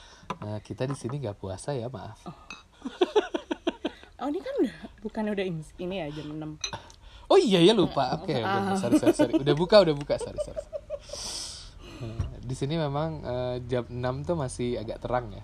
Nah 0.42 0.58
kita 0.58 0.84
di 0.84 0.92
sini 0.92 1.16
gak 1.18 1.38
puasa 1.38 1.70
ya 1.70 1.86
maaf. 1.86 2.18
oh 4.16 4.26
ini 4.26 4.40
kan 4.40 4.54
udah 4.58 4.74
bukan 5.00 5.22
udah 5.30 5.44
in- 5.44 5.76
ini 5.78 5.94
ya 5.98 6.06
jam 6.10 6.34
6 6.34 6.58
Oh 7.26 7.34
iya 7.36 7.58
ya 7.58 7.72
lupa. 7.72 8.14
Oke, 8.16 8.38
sorry, 8.76 8.98
sorry, 8.98 9.14
sorry. 9.16 9.32
Udah 9.36 9.50
buka, 9.52 9.82
udah 9.82 9.94
buka. 9.94 10.14
Sorry, 10.16 10.38
sorry. 10.40 10.62
Di 12.46 12.54
sini 12.54 12.78
memang 12.78 13.10
eh, 13.20 13.56
jam 13.66 13.82
6 13.84 13.98
tuh 14.22 14.36
masih 14.38 14.78
agak 14.78 15.02
terang 15.02 15.26
ya. 15.28 15.42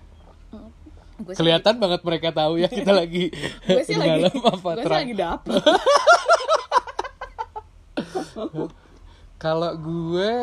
gue 1.13 1.29
sih 1.29 1.37
Kelihatan 1.37 1.77
banget 1.77 2.01
mereka 2.01 2.31
tahu 2.31 2.57
ya 2.57 2.65
kita 2.65 2.89
lagi 2.89 3.29
gue 3.69 3.83
sih 3.83 3.93
di 3.93 4.01
lagi 4.01 4.33
apa 4.33 4.49
gue 4.49 4.73
sih 4.73 4.81
terang. 4.81 4.99
lagi 5.03 5.13
dapet 5.13 5.61
Kalau 9.37 9.71
gue 9.75 10.33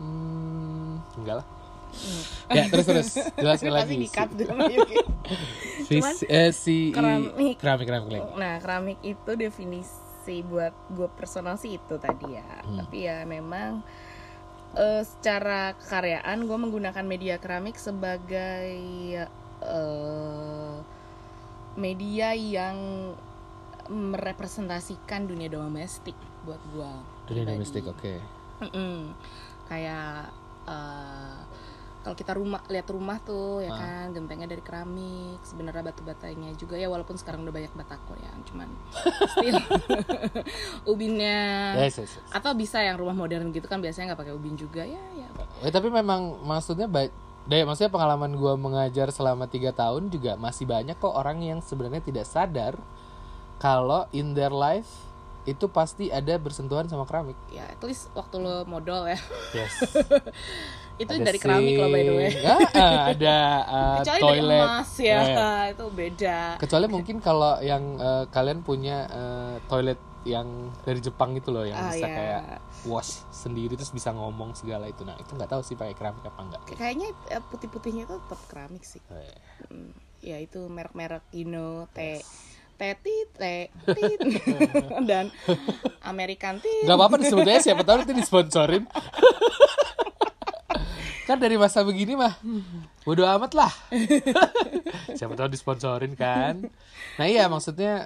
hmm, 0.00 1.20
enggak 1.20 1.36
lah. 1.38 1.46
Ya 2.48 2.64
terus 2.66 2.86
terus 2.86 3.08
jelaskan 3.34 3.70
Pasti 3.70 3.76
lagi. 3.76 3.94
di-cut 4.00 4.30
dulu. 4.34 4.64
Si, 5.78 6.00
Cuman 6.00 6.14
eh, 6.28 6.50
si 6.52 6.76
keramik. 6.92 7.56
keramik 7.60 7.84
keramik 7.84 8.06
keramik. 8.08 8.32
Nah, 8.36 8.54
keramik 8.60 8.98
itu 9.00 9.30
definisi 9.36 10.36
buat 10.44 10.72
gue 10.92 11.08
personal 11.16 11.56
sih 11.56 11.76
itu 11.76 11.94
tadi 11.96 12.32
ya. 12.32 12.44
Hmm. 12.60 12.76
Tapi 12.80 12.96
ya 13.04 13.24
memang 13.24 13.80
eh, 14.78 15.02
secara 15.02 15.74
kekaryaan 15.76 16.46
gue 16.46 16.58
menggunakan 16.58 17.04
media 17.04 17.42
keramik 17.42 17.74
sebagai 17.74 18.70
eh, 19.60 20.76
media 21.74 22.28
yang 22.38 22.76
merepresentasikan 23.88 25.26
dunia 25.26 25.50
domestik 25.50 26.14
buat 26.46 26.60
gue. 26.70 26.92
Dunia 27.26 27.44
domestik 27.50 27.84
oke. 27.84 28.38
Mm-mm. 28.58 29.14
kayak 29.68 30.32
eh, 30.64 31.38
kalau 32.08 32.16
kita 32.16 32.32
rumah 32.32 32.64
lihat 32.64 32.88
rumah 32.88 33.20
tuh 33.20 33.60
ya 33.60 33.68
Ah. 33.68 33.76
kan 33.76 34.06
gentengnya 34.10 34.48
dari 34.48 34.58
keramik 34.58 35.36
sebenarnya 35.42 35.84
batu 35.84 36.00
batanya 36.00 36.48
juga 36.56 36.72
ya 36.74 36.88
walaupun 36.88 37.14
sekarang 37.14 37.44
udah 37.44 37.52
banyak 37.52 37.68
batako 37.70 38.16
ya 38.16 38.32
cuman 38.44 38.64
still 39.28 39.60
ubinnya 40.90 41.76
Yes, 41.76 42.00
yes, 42.00 42.16
yes. 42.16 42.24
atau 42.30 42.52
bisa 42.52 42.80
yang 42.80 42.96
rumah 42.96 43.12
modern 43.12 43.50
gitu 43.50 43.64
kan 43.64 43.78
biasanya 43.78 44.12
nggak 44.12 44.24
pakai 44.24 44.32
ubin 44.32 44.56
juga 44.56 44.80
ya 44.82 45.04
ya 45.14 45.28
Eh, 45.60 45.68
tapi 45.68 45.88
memang 45.88 46.40
maksudnya 46.40 46.88
baik 46.88 47.12
Daya, 47.44 47.64
maksudnya 47.64 47.88
pengalaman 47.90 48.32
gue 48.32 48.52
mengajar 48.56 49.08
selama 49.08 49.44
tiga 49.44 49.68
tahun 49.70 50.08
juga 50.08 50.36
masih 50.36 50.64
banyak 50.64 50.96
kok 50.96 51.12
orang 51.12 51.40
yang 51.40 51.60
sebenarnya 51.60 52.00
tidak 52.00 52.24
sadar 52.24 52.76
kalau 53.56 54.08
in 54.10 54.32
their 54.32 54.48
life 54.50 54.88
itu 55.44 55.64
pasti 55.66 56.08
ada 56.08 56.36
bersentuhan 56.36 56.84
sama 56.84 57.04
keramik. 57.04 57.32
ya 57.48 57.64
at 57.64 57.80
least 57.80 58.12
waktu 58.12 58.36
lo 58.36 58.64
modal 58.64 59.04
ya 59.04 59.16
Yes. 59.52 59.80
itu 60.98 61.08
Ada 61.08 61.24
dari 61.24 61.38
keramik 61.38 61.74
loh 61.74 61.88
by 61.88 62.02
the 62.02 62.12
way 62.12 62.30
ah, 62.42 62.58
ada 63.08 63.36
uh, 63.64 63.96
kecuali 64.02 64.20
toilet. 64.20 64.50
dari 64.50 64.66
emas 64.66 64.90
ya 64.94 65.18
Ya. 65.20 65.48
itu 65.70 65.84
beda 65.88 66.38
Kecuali 66.58 66.86
mungkin 66.86 67.16
kalau 67.18 67.52
yang 67.60 67.84
uh, 67.96 68.24
kalian 68.28 68.60
punya 68.60 69.06
uh, 69.06 69.56
toilet 69.64 69.96
yang 70.24 70.44
dari 70.82 70.98
Jepang 70.98 71.32
itu 71.32 71.48
loh 71.48 71.62
yang 71.62 71.78
Ah, 71.78 71.88
bisa 71.88 72.02
ya. 72.02 72.12
kayak 72.12 72.42
wash 72.84 73.22
sendiri 73.30 73.72
terus 73.72 73.88
bisa 73.88 74.10
ngomong 74.10 74.52
segala 74.52 74.84
itu. 74.84 75.00
Nah, 75.00 75.14
itu 75.14 75.30
nggak 75.30 75.48
tahu 75.48 75.62
sih 75.62 75.72
pakai 75.72 75.94
keramik 75.94 76.20
apa 76.22 76.40
enggak. 76.42 76.60
kayaknya 76.70 77.08
eh, 77.28 77.40
putih-putihnya 77.40 78.02
itu 78.04 78.18
tetap 78.18 78.40
keramik 78.44 78.82
sih 78.82 79.00
Eh, 79.08 79.34
Mm, 79.68 79.90
ya 80.20 80.36
itu 80.36 80.62
merek-merek 80.64 81.22
Ino 81.32 81.86
teh 81.88 82.18
tetit 82.74 83.28
teh 83.32 83.66
tit 83.88 84.20
dan 85.10 85.30
American 86.00 86.58
tit 86.58 86.84
Gak 86.84 86.94
apa-apa 86.94 87.16
disebutnya 87.16 87.58
siapa 87.58 87.82
tahu 87.82 87.96
nanti 87.98 88.12
disponsorin. 88.12 88.84
kan 91.28 91.36
dari 91.36 91.60
masa 91.60 91.84
begini 91.84 92.16
mah 92.16 92.40
bodo 93.04 93.28
amat 93.28 93.52
lah 93.52 93.72
siapa 95.18 95.36
tahu 95.36 95.52
disponsorin 95.52 96.16
kan 96.16 96.64
nah 97.20 97.28
iya 97.28 97.52
maksudnya 97.52 98.00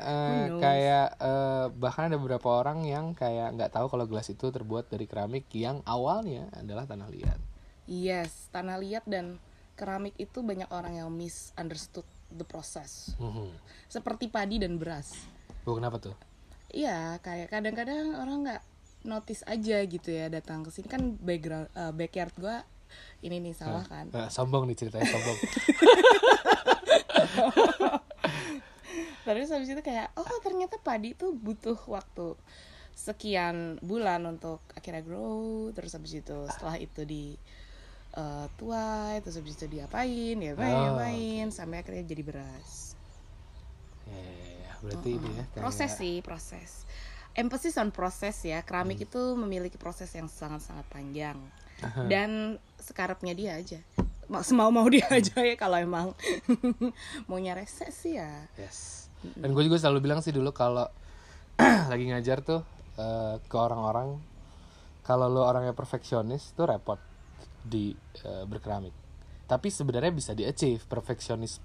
knows? 0.50 0.58
kayak 0.58 1.08
eh, 1.22 1.66
bahkan 1.78 2.10
ada 2.10 2.18
beberapa 2.18 2.50
orang 2.50 2.82
yang 2.82 3.14
kayak 3.14 3.54
nggak 3.54 3.70
tahu 3.70 3.86
kalau 3.86 4.10
gelas 4.10 4.26
itu 4.26 4.50
terbuat 4.50 4.90
dari 4.90 5.06
keramik 5.06 5.46
yang 5.54 5.78
awalnya 5.86 6.50
adalah 6.58 6.82
tanah 6.82 7.06
liat 7.14 7.52
Yes, 7.90 8.46
tanah 8.54 8.78
liat 8.78 9.04
dan 9.10 9.42
keramik 9.74 10.14
itu 10.14 10.38
banyak 10.40 10.70
orang 10.70 11.02
yang 11.02 11.10
misunderstood 11.10 12.06
the 12.30 12.46
process. 12.46 13.12
Mhm. 13.18 13.50
Seperti 13.90 14.30
padi 14.30 14.62
dan 14.62 14.78
beras. 14.78 15.26
Oh, 15.66 15.74
kenapa 15.74 15.98
tuh? 15.98 16.14
Iya, 16.70 17.18
kayak 17.20 17.50
kadang-kadang 17.50 18.16
orang 18.16 18.36
nggak 18.46 18.62
notice 19.02 19.42
aja 19.50 19.82
gitu 19.82 20.08
ya 20.14 20.30
datang 20.30 20.62
ke 20.62 20.70
sini 20.70 20.86
kan 20.86 21.18
background 21.18 21.66
eh, 21.74 21.90
backyard 21.90 22.34
gua 22.38 22.62
ini 23.22 23.38
nih 23.40 23.54
sawah 23.54 23.82
kan. 23.82 24.06
Eh, 24.08 24.28
sombong 24.28 24.66
nih 24.66 24.76
ceritanya 24.76 25.06
sombong. 25.06 25.38
Terus 29.22 29.48
habis 29.48 29.68
itu 29.68 29.78
kayak 29.80 30.10
oh 30.12 30.38
ternyata 30.40 30.76
padi 30.76 31.14
tuh 31.14 31.30
butuh 31.32 31.78
waktu 31.86 32.34
sekian 32.92 33.78
bulan 33.80 34.26
untuk 34.28 34.60
akhirnya 34.70 35.00
grow 35.00 35.72
terus 35.72 35.94
habis 35.94 36.12
itu 36.12 36.38
setelah 36.44 36.76
itu 36.76 37.02
di 37.02 37.38
eh, 38.12 38.46
tuai 38.52 39.22
terus 39.22 39.38
habis 39.38 39.56
itu 39.56 39.70
diapain 39.70 40.36
diapain 40.36 40.74
Oh, 40.74 40.82
diapain 40.92 41.48
sampai 41.48 41.80
akhirnya 41.80 42.04
jadi 42.04 42.22
beras. 42.22 42.98
Ya, 44.04 44.18
ya, 44.18 44.26
ya. 44.60 44.72
berarti 44.82 45.10
ini 45.14 45.30
ya. 45.30 45.44
kayak- 45.46 45.54
Proses 45.56 45.90
sih, 45.94 46.14
proses. 46.20 46.70
Emphasis 47.32 47.78
on 47.78 47.88
proses 47.88 48.36
ya. 48.42 48.60
Keramik 48.60 49.00
itu 49.00 49.22
memiliki 49.34 49.78
proses 49.78 50.10
yang 50.10 50.28
sangat-sangat 50.28 50.84
panjang. 50.86 51.38
Dan 52.04 52.60
sekarapnya 52.82 53.32
dia 53.32 53.56
aja. 53.56 53.80
Mau 54.26 54.42
semau 54.42 54.68
mau 54.74 54.86
dia 54.94 55.06
aja 55.08 55.38
ya 55.38 55.54
kalau 55.54 55.78
emang 55.78 56.12
maunya 57.30 57.54
rese 57.54 57.88
sih 57.94 58.18
ya. 58.18 58.50
Yes. 58.58 59.08
Dan 59.22 59.54
gue 59.54 59.62
juga 59.62 59.78
selalu 59.78 60.10
bilang 60.10 60.20
sih 60.20 60.34
dulu 60.34 60.50
kalau 60.50 60.90
lagi 61.90 62.04
ngajar 62.10 62.42
tuh 62.42 62.66
eh, 62.98 63.38
ke 63.38 63.56
orang-orang 63.56 64.18
kalau 65.02 65.26
lo 65.26 65.42
orangnya 65.42 65.74
perfeksionis 65.74 66.54
tuh 66.54 66.66
repot 66.66 66.98
di 67.62 67.94
eh, 68.26 68.44
berkeramik. 68.46 68.94
Tapi 69.46 69.68
sebenarnya 69.70 70.10
bisa 70.14 70.32
di 70.34 70.42
achieve 70.46 70.82
perfeksionis 70.86 71.62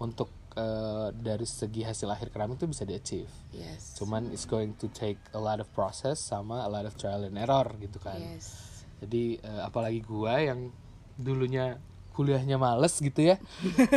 untuk 0.00 0.28
eh, 0.56 1.08
dari 1.12 1.44
segi 1.48 1.84
hasil 1.84 2.08
akhir 2.08 2.32
keramik 2.32 2.60
tuh 2.60 2.68
bisa 2.68 2.84
di 2.84 2.96
achieve. 2.96 3.32
Yes. 3.52 3.96
Cuman 3.96 4.32
it's 4.32 4.48
going 4.48 4.76
to 4.80 4.88
take 4.92 5.20
a 5.32 5.40
lot 5.40 5.60
of 5.60 5.68
process 5.72 6.20
sama 6.20 6.64
a 6.64 6.70
lot 6.72 6.84
of 6.84 6.96
trial 6.96 7.24
and 7.24 7.36
error 7.36 7.68
gitu 7.80 8.00
kan. 8.00 8.20
Yes. 8.20 8.69
Jadi 9.00 9.36
eh, 9.36 9.60
apalagi 9.60 10.00
gua 10.00 10.38
yang 10.38 10.68
dulunya 11.16 11.76
kuliahnya 12.10 12.56
males 12.56 12.96
gitu 12.96 13.32
ya. 13.32 13.36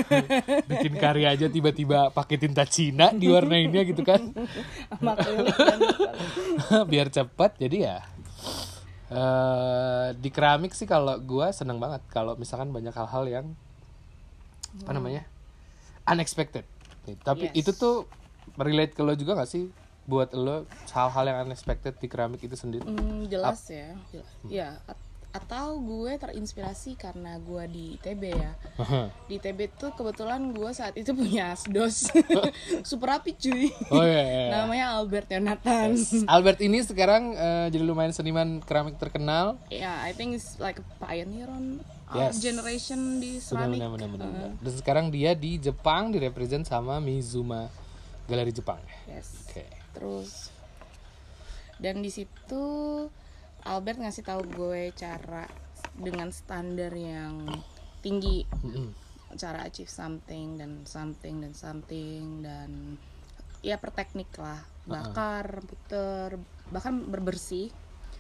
Bikin 0.71 0.95
karya 0.95 1.33
aja 1.33 1.47
tiba-tiba 1.47 2.07
pakai 2.09 2.37
tinta 2.37 2.63
Cina 2.63 3.11
diwarnainnya 3.11 3.83
gitu 3.83 3.99
kan. 4.01 4.31
Dan 5.03 5.79
Biar 6.91 7.07
cepat 7.09 7.57
jadi 7.57 7.77
ya. 7.83 7.97
eh 9.09 10.07
di 10.15 10.29
keramik 10.29 10.73
sih 10.73 10.87
kalau 10.87 11.19
gua 11.19 11.51
seneng 11.51 11.77
banget 11.77 12.01
kalau 12.09 12.33
misalkan 12.33 12.71
banyak 12.71 12.89
hal-hal 12.91 13.23
yang 13.25 13.45
apa 14.79 14.91
namanya? 14.91 15.23
unexpected. 16.03 16.65
Tapi 17.21 17.51
Yes. 17.51 17.63
itu 17.63 17.71
tuh 17.73 17.95
relate 18.55 18.91
ke 18.91 18.99
lo 18.99 19.13
juga 19.13 19.35
gak 19.35 19.47
sih 19.47 19.67
buat 20.03 20.31
lo 20.31 20.67
hal-hal 20.89 21.23
yang 21.25 21.37
unexpected 21.45 21.95
di 21.95 22.07
keramik 22.07 22.39
itu 22.39 22.53
sendiri? 22.53 22.83
Hmm, 22.83 23.25
jelas 23.25 23.63
ya. 23.65 23.95
Jelas. 24.09 24.27
Ya, 24.45 24.69
at- 24.83 25.01
atau 25.33 25.81
gue 25.81 26.13
terinspirasi 26.13 26.93
karena 26.93 27.41
gue 27.41 27.63
di 27.65 27.85
ITB 27.97 28.23
ya. 28.29 28.53
Di 29.25 29.41
ITB 29.41 29.65
tuh 29.73 29.89
kebetulan 29.89 30.53
gue 30.53 30.69
saat 30.71 30.93
itu 30.93 31.09
punya 31.09 31.57
dos 31.73 32.05
super 32.85 33.17
rapi 33.17 33.33
cuy. 33.33 33.73
Oh 33.89 34.05
iya, 34.05 34.21
iya, 34.21 34.39
iya. 34.45 34.49
Namanya 34.53 34.93
Albert 34.93 35.33
Yonatan. 35.33 35.97
Albert 36.29 36.61
ini 36.61 36.85
sekarang 36.85 37.33
eh, 37.33 37.67
jadi 37.67 37.81
lumayan 37.81 38.13
seniman 38.13 38.61
keramik 38.61 39.01
terkenal. 39.01 39.57
Yeah, 39.73 40.05
I 40.05 40.13
think 40.13 40.37
it's 40.37 40.61
like 40.61 40.77
a 40.77 40.85
pioneer 41.01 41.49
on 41.49 41.81
Yes. 42.13 42.37
generation 42.37 43.17
di 43.17 43.41
Benar, 43.41 43.73
ceramic. 43.73 43.73
benar, 43.73 43.89
benar, 43.89 44.09
benar, 44.13 44.27
benar. 44.29 44.49
Dan 44.61 44.73
sekarang 44.77 45.05
dia 45.09 45.33
di 45.33 45.57
Jepang 45.57 46.13
direpresent 46.13 46.61
sama 46.61 47.01
Mizuma 47.01 47.73
Galeri 48.29 48.53
Jepang. 48.53 48.77
Yes. 49.09 49.49
Oke. 49.49 49.65
Terus 49.93 50.49
dan 51.81 52.01
di 52.01 52.09
situ 52.13 52.63
Albert 53.63 53.99
ngasih 54.03 54.23
tahu 54.27 54.41
gue 54.45 54.91
cara 54.93 55.47
dengan 55.95 56.29
standar 56.33 56.91
yang 56.93 57.47
tinggi 58.03 58.43
cara 59.39 59.65
achieve 59.65 59.89
something 59.89 60.59
dan 60.61 60.85
something 60.85 61.41
dan 61.41 61.53
something 61.57 62.45
dan 62.45 62.99
ya 63.65 63.79
per 63.79 63.95
teknik 63.95 64.29
lah 64.37 64.61
bakar 64.83 65.63
puter 65.63 66.37
bahkan 66.69 67.07
berbersih 67.07 67.71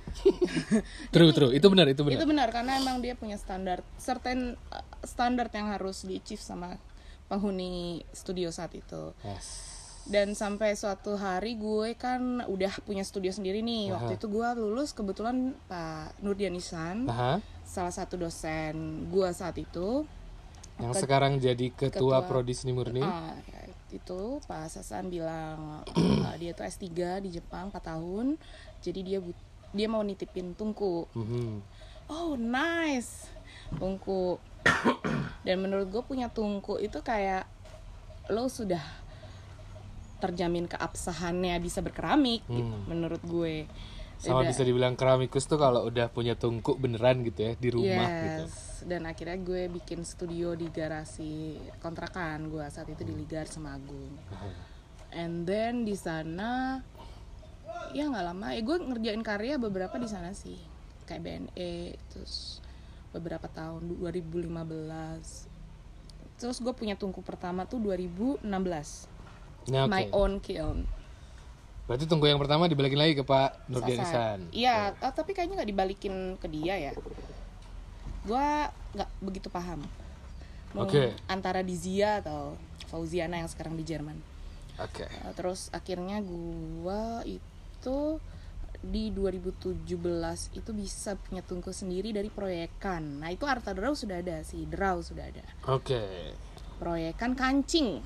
True, 1.15 1.31
true. 1.31 1.51
Itu 1.55 1.71
benar, 1.71 1.87
itu 1.87 2.03
benar. 2.03 2.19
itu 2.19 2.25
benar 2.27 2.49
karena 2.51 2.75
emang 2.75 2.99
dia 2.99 3.15
punya 3.15 3.39
standar 3.39 3.79
certain 3.95 4.59
uh, 4.67 4.83
standar 4.99 5.47
yang 5.55 5.71
harus 5.71 6.03
di 6.03 6.19
achieve 6.19 6.43
sama 6.43 6.75
penghuni 7.31 8.03
studio 8.11 8.51
saat 8.51 8.75
itu 8.75 9.15
Yes. 9.23 9.47
Dan 10.03 10.35
sampai 10.35 10.75
suatu 10.75 11.15
hari 11.15 11.55
gue 11.55 11.95
kan 11.95 12.43
udah 12.43 12.73
punya 12.83 13.07
studio 13.07 13.31
sendiri 13.31 13.63
nih. 13.63 13.95
Waktu 13.95 14.19
itu 14.19 14.27
gue 14.27 14.47
lulus 14.59 14.91
kebetulan 14.91 15.55
Pak 15.71 16.19
Nurdian 16.19 16.51
Isan 16.59 17.07
Aha. 17.07 17.39
salah 17.63 17.93
satu 17.93 18.19
dosen 18.19 19.07
gue 19.07 19.29
saat 19.31 19.55
itu. 19.55 20.03
Yang 20.75 21.07
sekarang 21.07 21.39
jadi 21.39 21.71
ketua, 21.71 22.19
Ketua- 22.19 22.27
Prodi 22.27 22.51
Seni 22.51 22.75
Murni. 22.75 22.99
Ya, 22.99 23.63
itu 23.93 24.41
Pak 24.43 24.73
Sasan 24.73 25.07
bilang 25.07 25.85
uh, 25.87 26.33
dia 26.41 26.51
tuh 26.51 26.65
S3 26.65 26.89
di 27.23 27.29
Jepang 27.31 27.71
4 27.71 27.79
tahun. 27.79 28.35
Jadi 28.83 28.99
dia 29.05 29.19
dia 29.71 29.87
mau 29.87 30.03
nitipin 30.03 30.51
tungku. 30.51 31.07
Mhm. 31.15 31.63
oh 32.11 32.35
nice. 32.35 33.31
Tungku. 33.79 34.35
Dan 35.47 35.63
menurut 35.63 35.87
gue 35.87 36.03
punya 36.03 36.27
tungku 36.27 36.75
itu 36.75 36.99
kayak 36.99 37.47
lo 38.27 38.47
sudah 38.47 38.81
terjamin 40.23 40.71
keabsahannya 40.71 41.59
bisa 41.59 41.83
berkeramik 41.83 42.47
gitu, 42.47 42.63
Hmm. 42.71 42.87
menurut 42.87 43.19
gue. 43.19 43.67
Sama 44.15 44.39
Udah- 44.39 44.55
bisa 44.55 44.63
dibilang 44.63 44.95
keramikus 44.95 45.43
tuh 45.43 45.59
kalau 45.59 45.83
udah 45.83 46.07
punya 46.07 46.39
tungku 46.39 46.79
beneran 46.79 47.27
gitu 47.27 47.43
ya 47.43 47.51
di 47.59 47.67
rumah 47.67 48.07
gitu. 48.07 48.43
yes. 48.47 48.87
Dan 48.87 49.03
akhirnya 49.03 49.35
gue 49.35 49.67
bikin 49.69 50.03
studio 50.03 50.55
di 50.55 50.67
garasi 50.67 51.55
kontrakan 51.77 52.47
gue 52.47 52.63
saat 52.67 52.87
itu 52.87 53.03
di 53.03 53.11
Ligar 53.11 53.51
Semagung. 53.51 54.15
And 55.11 55.43
then 55.43 55.83
di 55.83 55.99
sana 55.99 56.79
ya 57.91 58.07
nggak 58.07 58.25
lama 58.25 58.55
ya 58.55 58.63
gue 58.63 58.77
ngerjain 58.79 59.21
karya 59.21 59.59
beberapa 59.59 59.99
di 59.99 60.07
sana 60.07 60.31
sih. 60.31 60.55
Kayak 61.03 61.21
BNE 61.51 61.99
terus 62.07 62.63
beberapa 63.11 63.45
tahun 63.45 63.91
2015 63.91 65.51
terus 66.33 66.57
gue 66.59 66.73
punya 66.73 66.95
tungku 66.95 67.21
pertama 67.21 67.63
tuh 67.63 67.77
2016 67.77 69.05
Nah, 69.69 69.87
oke. 69.87 69.93
my 69.93 70.05
own 70.11 70.39
kiln 70.43 70.87
Berarti 71.83 72.07
tungku 72.07 72.31
yang 72.31 72.39
pertama 72.39 72.71
dibalikin 72.71 72.95
lagi 72.95 73.11
ke 73.11 73.27
Pak 73.27 73.67
Nurdian 73.67 74.07
Sasan. 74.07 74.07
Ihsan. 74.07 74.39
iya 74.55 74.95
eh, 74.95 75.13
tapi 75.13 75.35
kayaknya 75.35 75.61
nggak 75.63 75.71
dibalikin 75.71 76.15
ke 76.39 76.47
dia 76.47 76.79
ya 76.79 76.93
gue 78.23 78.47
nggak 78.95 79.09
begitu 79.19 79.51
paham 79.51 79.83
Oke. 80.79 81.11
antara 81.27 81.59
di 81.59 81.75
Zia 81.75 82.23
atau 82.23 82.55
Fauziana 82.87 83.35
yang 83.35 83.51
sekarang 83.51 83.75
di 83.75 83.83
Jerman 83.83 84.33
Oke. 84.81 85.05
Uh, 85.05 85.33
terus 85.37 85.69
akhirnya 85.69 86.17
gua 86.25 87.21
itu 87.27 88.17
di 88.83 89.13
2017 89.15 89.85
itu 90.59 90.71
bisa 90.75 91.15
punya 91.15 91.39
tungku 91.45 91.71
sendiri 91.71 92.11
dari 92.11 92.27
proyekan. 92.27 93.21
Nah, 93.21 93.29
itu 93.31 93.45
Arta 93.47 93.71
Draw 93.71 93.93
sudah 93.95 94.19
ada 94.19 94.41
sih, 94.43 94.65
Draw 94.65 94.97
sudah 95.05 95.29
ada. 95.29 95.45
Oke. 95.69 96.33
Proyekan 96.81 97.37
kancing. 97.37 98.01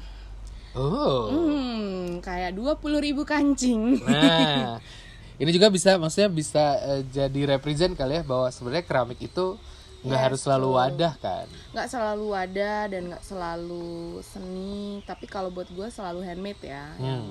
Oh. 0.78 1.34
Hmm, 1.34 2.22
kayak 2.22 2.54
20.000 2.54 3.02
ribu 3.02 3.26
kancing. 3.26 3.98
Nah, 4.06 4.78
ini 5.42 5.50
juga 5.50 5.74
bisa 5.74 5.98
maksudnya 5.98 6.30
bisa 6.30 6.78
eh, 6.86 7.02
jadi 7.10 7.58
represent 7.58 7.98
kali 7.98 8.22
ya 8.22 8.24
bahwa 8.24 8.48
sebenarnya 8.54 8.86
keramik 8.86 9.18
itu 9.18 9.58
nggak 10.06 10.14
Yes, 10.22 10.26
harus 10.30 10.40
selalu 10.46 10.68
wadah 10.78 11.14
kan. 11.18 11.50
nggak 11.74 11.90
selalu 11.90 12.28
ada 12.32 12.74
dan 12.86 13.02
nggak 13.10 13.24
selalu 13.26 14.22
seni, 14.22 15.02
tapi 15.04 15.26
kalau 15.26 15.50
buat 15.50 15.66
gua 15.74 15.90
selalu 15.90 16.22
handmade 16.22 16.62
ya. 16.62 16.86
Hmm. 16.96 17.04
Yang 17.04 17.24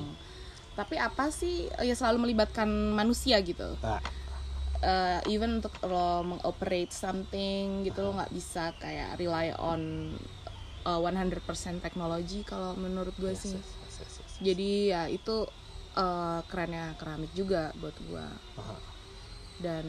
tapi 0.76 1.00
apa 1.00 1.32
sih 1.32 1.72
ya 1.72 1.94
selalu 1.96 2.28
melibatkan 2.28 2.68
manusia 2.68 3.40
gitu. 3.40 3.78
Nah, 3.80 4.02
uh, 4.84 5.20
even 5.24 5.62
untuk 5.62 5.72
lo 5.86 6.20
mengoperate 6.20 6.92
something 6.92 7.86
gitu 7.86 8.04
lo 8.04 8.12
nggak 8.12 8.34
bisa 8.34 8.76
kayak 8.76 9.16
rely 9.16 9.56
on 9.56 10.12
uh, 10.86 11.02
100% 11.02 11.42
teknologi 11.82 12.46
kalau 12.46 12.78
menurut 12.78 13.12
gue 13.18 13.34
sih 13.34 13.52
yes, 13.52 13.66
yes, 13.82 13.96
yes, 13.98 14.14
yes. 14.22 14.32
jadi 14.38 14.70
ya 14.86 15.02
itu 15.10 15.44
uh, 15.94 16.40
kerennya 16.46 16.94
keramik 16.94 17.34
juga 17.34 17.74
buat 17.76 17.96
gue 17.98 18.26
Aha. 18.56 18.76
dan 19.58 19.86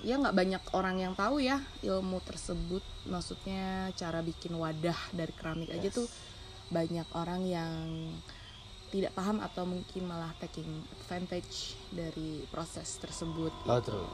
ya 0.00 0.16
nggak 0.16 0.32
banyak 0.32 0.62
orang 0.72 0.96
yang 0.98 1.12
tahu 1.12 1.38
ya 1.38 1.60
ilmu 1.82 2.22
tersebut 2.22 2.80
maksudnya 3.04 3.92
cara 3.92 4.22
bikin 4.22 4.54
wadah 4.54 4.96
dari 5.12 5.34
keramik 5.34 5.68
aja 5.68 5.90
Yes. 5.90 5.94
tuh 5.94 6.08
banyak 6.70 7.06
orang 7.12 7.42
yang 7.44 7.82
tidak 8.88 9.10
paham 9.12 9.42
atau 9.42 9.66
mungkin 9.66 10.06
malah 10.06 10.30
taking 10.38 10.66
advantage 10.94 11.74
dari 11.90 12.46
proses 12.48 12.94
tersebut 12.96 13.50
Oh, 13.66 13.82
true. 13.82 14.06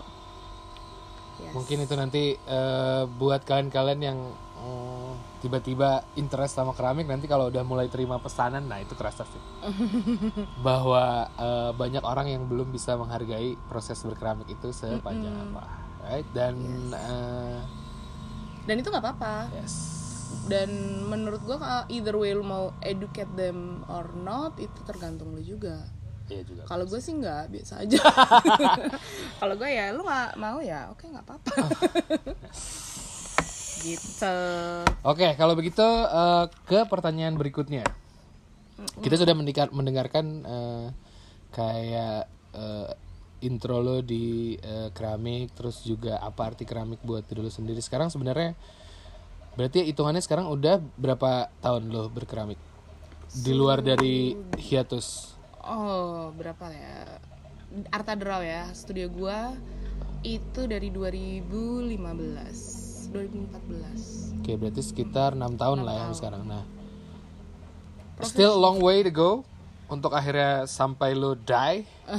Yes. 1.41 1.53
Mungkin 1.57 1.79
itu 1.85 1.95
nanti 1.97 2.25
eh, 2.37 3.03
buat 3.09 3.43
kalian-kalian 3.43 4.01
yang 4.01 4.19
mm, 4.61 5.41
tiba-tiba 5.41 6.05
interest 6.21 6.61
sama 6.61 6.77
keramik 6.77 7.09
nanti 7.09 7.25
kalau 7.25 7.49
udah 7.49 7.65
mulai 7.65 7.89
terima 7.89 8.21
pesanan, 8.21 8.69
nah 8.69 8.79
itu 8.79 8.93
kerasa 8.93 9.25
sih. 9.25 9.43
Bahwa 10.67 11.27
eh, 11.35 11.71
banyak 11.75 12.05
orang 12.05 12.29
yang 12.29 12.45
belum 12.45 12.69
bisa 12.69 12.95
menghargai 13.01 13.57
proses 13.67 13.99
berkeramik 14.05 14.53
itu 14.53 14.69
sepanjang 14.71 15.33
apa, 15.49 15.65
right? 16.05 16.29
Dan 16.37 16.55
eh, 16.93 17.61
dan 18.69 18.75
itu 18.77 18.89
nggak 18.93 19.05
apa-apa. 19.05 19.49
Yes, 19.57 20.01
dan 20.47 20.71
menurut 21.07 21.43
gua 21.43 21.59
uh, 21.59 21.85
either 21.91 22.15
way 22.15 22.35
lu 22.35 22.43
mau 22.47 22.75
educate 22.83 23.31
them 23.35 23.83
or 23.91 24.11
not 24.15 24.55
itu 24.59 24.75
tergantung 24.87 25.35
lu 25.35 25.43
juga 25.43 25.87
iya 26.31 26.43
juga. 26.47 26.63
kalau 26.65 26.87
gue 26.87 27.01
sih 27.03 27.13
nggak 27.19 27.51
biasa 27.51 27.75
aja 27.83 28.01
kalau 29.43 29.55
gue 29.59 29.69
ya 29.69 29.91
lu 29.93 30.07
nggak 30.07 30.31
mau 30.39 30.59
ya 30.63 30.89
oke 30.95 31.05
nggak 31.05 31.25
apa-apa 31.27 31.55
gitu 33.81 34.37
Oke, 35.01 35.33
kalau 35.41 35.57
begitu 35.57 35.85
eh, 36.05 36.45
ke 36.69 36.85
pertanyaan 36.85 37.41
berikutnya. 37.41 37.85
Kita 39.01 39.17
sudah 39.17 39.33
mendengar, 39.37 39.73
mendengarkan 39.73 40.27
eh, 40.45 40.87
kayak 41.53 42.29
eh, 42.53 42.89
intro 43.41 43.81
lo 43.81 44.05
di 44.05 44.57
eh, 44.61 44.93
keramik, 44.93 45.57
terus 45.57 45.81
juga 45.85 46.21
apa 46.21 46.53
arti 46.53 46.69
keramik 46.69 47.01
buat 47.01 47.25
diri 47.25 47.41
lo 47.41 47.53
sendiri. 47.53 47.81
Sekarang 47.81 48.13
sebenarnya 48.13 48.53
berarti 49.57 49.89
hitungannya 49.89 50.23
sekarang 50.23 50.53
udah 50.53 50.81
berapa 51.01 51.49
tahun 51.65 51.89
lo 51.89 52.13
berkeramik? 52.13 52.61
Di 53.33 53.53
luar 53.57 53.81
dari 53.81 54.37
hiatus. 54.61 55.40
Oh 55.65 56.33
berapa 56.37 56.73
ya 56.73 57.21
Arta 57.95 58.15
Draw 58.19 58.43
ya 58.43 58.75
studio 58.75 59.09
gua 59.11 59.55
itu 60.21 60.69
dari 60.69 60.91
2015 60.93 63.11
2014 63.11 64.31
Oke, 64.41 64.57
berarti 64.57 64.83
sekitar 64.83 65.37
enam 65.37 65.55
tahun 65.55 65.85
lah 65.85 65.95
ya 65.95 66.07
sekarang. 66.17 66.43
Nah, 66.49 66.65
still 68.25 68.57
a 68.57 68.61
long 68.61 68.81
way 68.81 69.05
to 69.05 69.13
go 69.13 69.45
untuk 69.91 70.17
akhirnya 70.17 70.65
sampai 70.65 71.13
lo 71.13 71.37
die. 71.37 71.85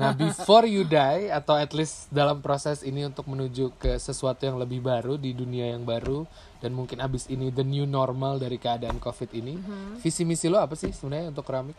Nah, 0.00 0.16
before 0.16 0.64
you 0.64 0.86
die 0.86 1.28
atau 1.28 1.58
at 1.58 1.74
least 1.76 2.08
dalam 2.08 2.40
proses 2.40 2.80
ini 2.86 3.04
untuk 3.04 3.28
menuju 3.28 3.74
ke 3.76 4.00
sesuatu 4.00 4.48
yang 4.48 4.56
lebih 4.56 4.80
baru 4.80 5.20
di 5.20 5.36
dunia 5.36 5.76
yang 5.76 5.84
baru 5.84 6.24
dan 6.62 6.72
mungkin 6.72 7.02
abis 7.02 7.28
ini 7.28 7.52
the 7.52 7.66
new 7.66 7.84
normal 7.84 8.38
dari 8.38 8.56
keadaan 8.56 9.02
covid 9.02 9.28
ini, 9.34 9.58
visi 10.00 10.24
misi 10.24 10.46
lo 10.46 10.62
apa 10.62 10.78
sih 10.78 10.94
sebenarnya 10.94 11.34
untuk 11.34 11.44
keramik? 11.44 11.76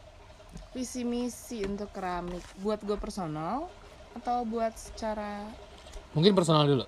Visi 0.73 1.05
misi 1.05 1.62
untuk 1.63 1.93
keramik 1.93 2.41
buat 2.59 2.81
gue 2.81 2.97
personal 2.97 3.69
atau 4.17 4.41
buat 4.45 4.73
secara 4.73 5.45
Mungkin 6.13 6.38
personal 6.38 6.69
dulu. 6.69 6.86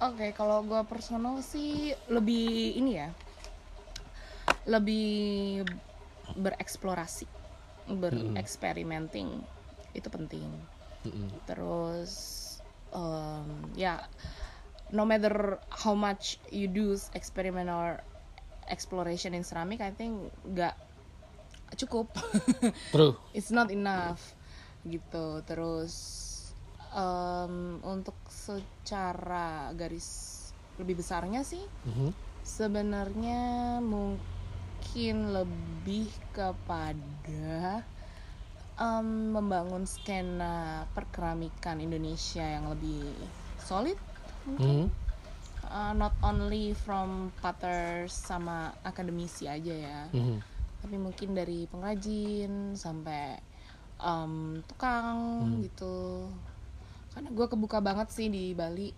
Oke, 0.00 0.32
kalau 0.32 0.64
gue 0.64 0.80
personal 0.88 1.38
sih 1.44 1.92
lebih 2.08 2.74
ini 2.74 2.98
ya, 2.98 3.12
lebih 4.66 5.62
bereksplorasi, 6.34 7.28
bereksperimenting 7.86 9.28
itu 9.92 10.08
penting. 10.08 10.48
Mm-mm. 11.04 11.28
Terus 11.44 12.12
um, 12.96 13.46
ya, 13.76 14.08
no 14.90 15.04
matter 15.04 15.60
how 15.68 15.92
much 15.92 16.40
you 16.48 16.66
do 16.66 16.96
experiment 17.12 17.68
or 17.68 18.00
exploration 18.72 19.36
in 19.36 19.44
ceramic, 19.44 19.84
I 19.84 19.92
think 19.92 20.32
nggak 20.48 20.74
cukup. 21.76 22.12
True. 22.90 23.16
it's 23.36 23.48
not 23.48 23.68
enough 23.68 24.20
gitu 24.82 25.40
terus 25.42 25.94
em, 26.90 27.78
untuk 27.82 28.18
secara 28.26 29.70
garis 29.72 30.28
lebih 30.76 30.98
besarnya 30.98 31.40
sih 31.42 31.62
Mhm. 31.86 32.10
sebenarnya 32.42 33.42
mungkin 33.78 35.16
lebih 35.30 36.10
kepada 36.34 37.86
em, 38.74 39.08
membangun 39.30 39.86
skena 39.86 40.84
perkeramikan 40.90 41.78
Indonesia 41.78 42.42
yang 42.42 42.68
lebih 42.68 43.06
solid 43.58 43.96
Mhm. 44.42 44.90
Uh, 45.62 45.94
not 45.94 46.12
only 46.20 46.74
from 46.74 47.32
putters 47.38 48.12
sama 48.12 48.74
akademisi 48.82 49.46
aja 49.46 49.72
ya 49.72 50.00
Mhm. 50.10 50.51
Tapi 50.82 50.98
mungkin 50.98 51.32
dari 51.32 51.70
pengrajin 51.70 52.74
sampai 52.74 53.38
em, 53.96 54.58
tukang 54.66 55.62
gitu 55.62 56.26
karena 57.14 57.28
gue 57.30 57.46
kebuka 57.46 57.78
banget 57.78 58.10
sih 58.10 58.26
di 58.26 58.50
Bali 58.52 58.90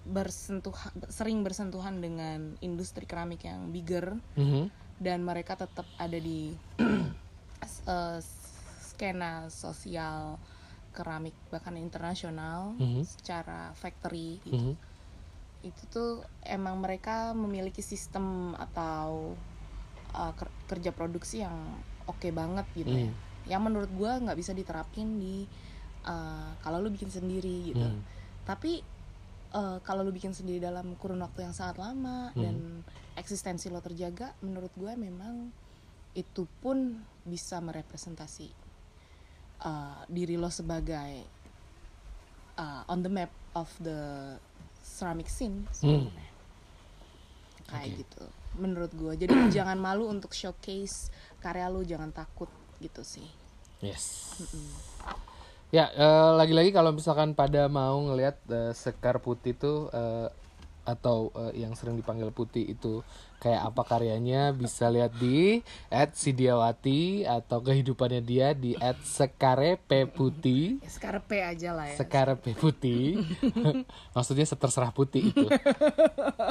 bersentuh 0.00 0.72
sering 1.08 1.40
bersentuhan 1.40 2.00
dengan 2.00 2.56
industri 2.60 3.04
keramik 3.04 3.44
yang 3.44 3.72
bigger 3.72 4.16
Mhm. 4.36 4.68
dan 5.00 5.24
mereka 5.24 5.56
tetap 5.56 5.88
ada 5.96 6.16
di 6.16 6.52
eh, 7.88 8.18
skena 8.80 9.48
sosial 9.48 10.36
keramik 10.92 11.32
bahkan 11.48 11.78
internasional 11.78 12.74
Mhm. 12.76 13.06
secara 13.06 13.72
factory 13.72 14.42
gitu 14.44 14.56
Mhm. 14.56 14.74
itu 15.60 15.82
tuh 15.92 16.12
emang 16.42 16.80
mereka 16.80 17.36
memiliki 17.36 17.84
sistem 17.84 18.56
atau 18.56 19.36
uh, 20.14 20.32
ker- 20.34 20.54
kerja 20.70 20.90
produksi 20.92 21.42
yang 21.42 21.54
oke 22.06 22.28
banget 22.30 22.66
gitu 22.74 22.90
ya. 22.90 23.06
Hmm. 23.06 23.14
Yang 23.48 23.62
menurut 23.66 23.90
gua 23.94 24.18
nggak 24.20 24.38
bisa 24.38 24.52
diterapin 24.52 25.18
di 25.18 25.46
uh, 26.06 26.54
kalau 26.60 26.78
lu 26.82 26.90
bikin 26.92 27.10
sendiri 27.10 27.72
gitu. 27.74 27.86
Hmm. 27.86 28.02
Tapi 28.46 28.82
uh, 29.54 29.78
kalau 29.82 30.02
lu 30.06 30.12
bikin 30.14 30.34
sendiri 30.34 30.62
dalam 30.62 30.94
kurun 30.98 31.22
waktu 31.22 31.46
yang 31.46 31.54
sangat 31.54 31.78
lama 31.80 32.30
Hmm. 32.34 32.42
dan 32.42 32.56
eksistensi 33.18 33.68
lo 33.68 33.82
terjaga, 33.82 34.34
menurut 34.42 34.70
gua 34.78 34.94
memang 34.94 35.50
itu 36.14 36.46
pun 36.58 36.98
bisa 37.22 37.62
merepresentasi 37.62 38.50
uh, 39.62 40.02
diri 40.10 40.34
lo 40.34 40.50
sebagai 40.50 41.22
uh, 42.58 42.82
on 42.90 43.06
the 43.06 43.12
map 43.12 43.30
of 43.54 43.70
the 43.78 44.34
ceramic 44.82 45.30
scene 45.30 45.70
sebenarnya. 45.70 46.28
kayak 47.70 47.86
Oke. 47.94 47.98
gitu 48.02 48.24
menurut 48.58 48.90
gue 48.94 49.26
jadi 49.26 49.34
jangan 49.56 49.78
malu 49.78 50.10
untuk 50.10 50.34
showcase 50.34 51.12
karya 51.38 51.70
lu 51.70 51.84
jangan 51.86 52.10
takut 52.10 52.48
gitu 52.80 53.04
sih. 53.04 53.28
Yes. 53.80 54.36
Ya, 55.70 55.86
eh, 55.94 56.30
lagi-lagi 56.34 56.74
kalau 56.74 56.90
misalkan 56.90 57.32
pada 57.38 57.70
mau 57.70 57.94
ngelihat 58.10 58.36
eh, 58.50 58.72
sekar 58.74 59.22
putih 59.22 59.54
itu 59.54 59.86
eh, 59.94 60.28
atau 60.84 61.32
eh, 61.36 61.52
yang 61.64 61.74
sering 61.76 61.96
dipanggil 61.98 62.30
putih 62.32 62.64
itu 62.74 63.02
kayak 63.40 63.72
apa 63.72 63.82
karyanya 63.88 64.52
bisa 64.52 64.92
lihat 64.92 65.16
di 65.16 65.64
@sidiawati 65.88 67.24
atau 67.24 67.64
kehidupannya 67.64 68.20
dia 68.20 68.52
di 68.52 68.76
@sekarepputih. 68.76 70.84
ya 70.84 70.90
sekarang 70.92 71.24
P 71.24 71.40
aja 71.40 71.72
lah 71.72 71.88
ya 71.88 71.96
Sekar 71.96 72.28
P 72.36 72.52
putih. 72.52 73.24
Maksudnya 74.16 74.44
seterserah 74.44 74.92
putih 74.92 75.32
itu. 75.32 75.48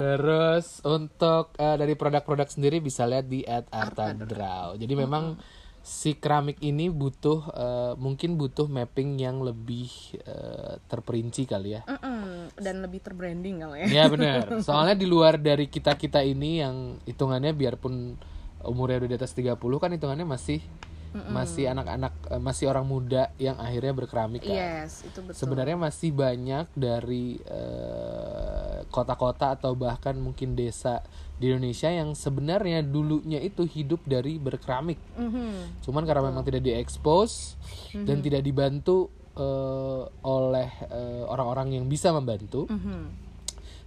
Terus 0.02 0.82
untuk 0.82 1.54
eh, 1.62 1.78
dari 1.78 1.94
produk-produk 1.94 2.50
sendiri 2.50 2.82
bisa 2.82 3.06
lihat 3.06 3.30
di 3.30 3.46
@artadraw. 3.46 4.74
Jadi 4.82 4.94
memang 4.98 5.38
si 5.80 6.14
keramik 6.16 6.60
ini 6.60 6.92
butuh 6.92 7.40
eh, 7.50 7.94
mungkin 7.96 8.36
butuh 8.36 8.68
mapping 8.68 9.18
yang 9.18 9.40
lebih 9.42 9.90
eh, 10.22 10.78
terperinci 10.86 11.48
kali 11.48 11.80
ya. 11.80 11.82
Mm-mm, 11.88 12.54
dan 12.60 12.84
lebih 12.84 13.00
terbranding 13.02 13.64
kali 13.64 13.88
ya 13.88 13.88
Ya 13.88 14.04
benar. 14.12 14.52
Soalnya 14.68 14.96
di 15.00 15.08
luar 15.08 15.40
dari 15.40 15.72
kita-kita 15.72 16.20
ini 16.22 16.60
yang 16.62 17.00
hitungannya 17.08 17.56
biarpun 17.56 18.20
umurnya 18.68 19.08
udah 19.08 19.10
di 19.10 19.18
atas 19.18 19.32
30 19.34 19.56
kan 19.56 19.90
hitungannya 19.96 20.28
masih 20.28 20.60
masih 21.10 21.66
anak-anak 21.66 22.14
eh, 22.30 22.38
masih 22.38 22.70
orang 22.70 22.86
muda 22.86 23.34
yang 23.42 23.58
akhirnya 23.58 23.98
berkeramik 23.98 24.46
kan. 24.46 24.54
yes 24.54 25.02
itu 25.10 25.26
betul 25.26 25.42
Sebenarnya 25.42 25.74
masih 25.74 26.14
banyak 26.14 26.70
dari 26.78 27.42
kota-kota 28.90 29.54
atau 29.54 29.74
bahkan 29.74 30.14
mungkin 30.14 30.54
desa 30.54 31.06
di 31.38 31.48
Indonesia 31.48 31.88
yang 31.88 32.12
sebenarnya 32.14 32.82
dulunya 32.82 33.40
itu 33.40 33.64
hidup 33.64 34.04
dari 34.04 34.36
berkeramik. 34.36 35.00
Mhm. 35.16 35.82
Cuman 35.82 36.04
karena 36.04 36.26
memang 36.26 36.44
tidak 36.44 36.62
diekspos 36.62 37.56
dan 37.94 38.20
tidak 38.20 38.42
dibantu 38.42 39.08
eh, 39.32 40.04
oleh 40.22 40.68
eh, 40.86 41.24
orang-orang 41.24 41.72
yang 41.72 41.86
bisa 41.88 42.12
membantu, 42.12 42.68
Mhm. 42.68 43.08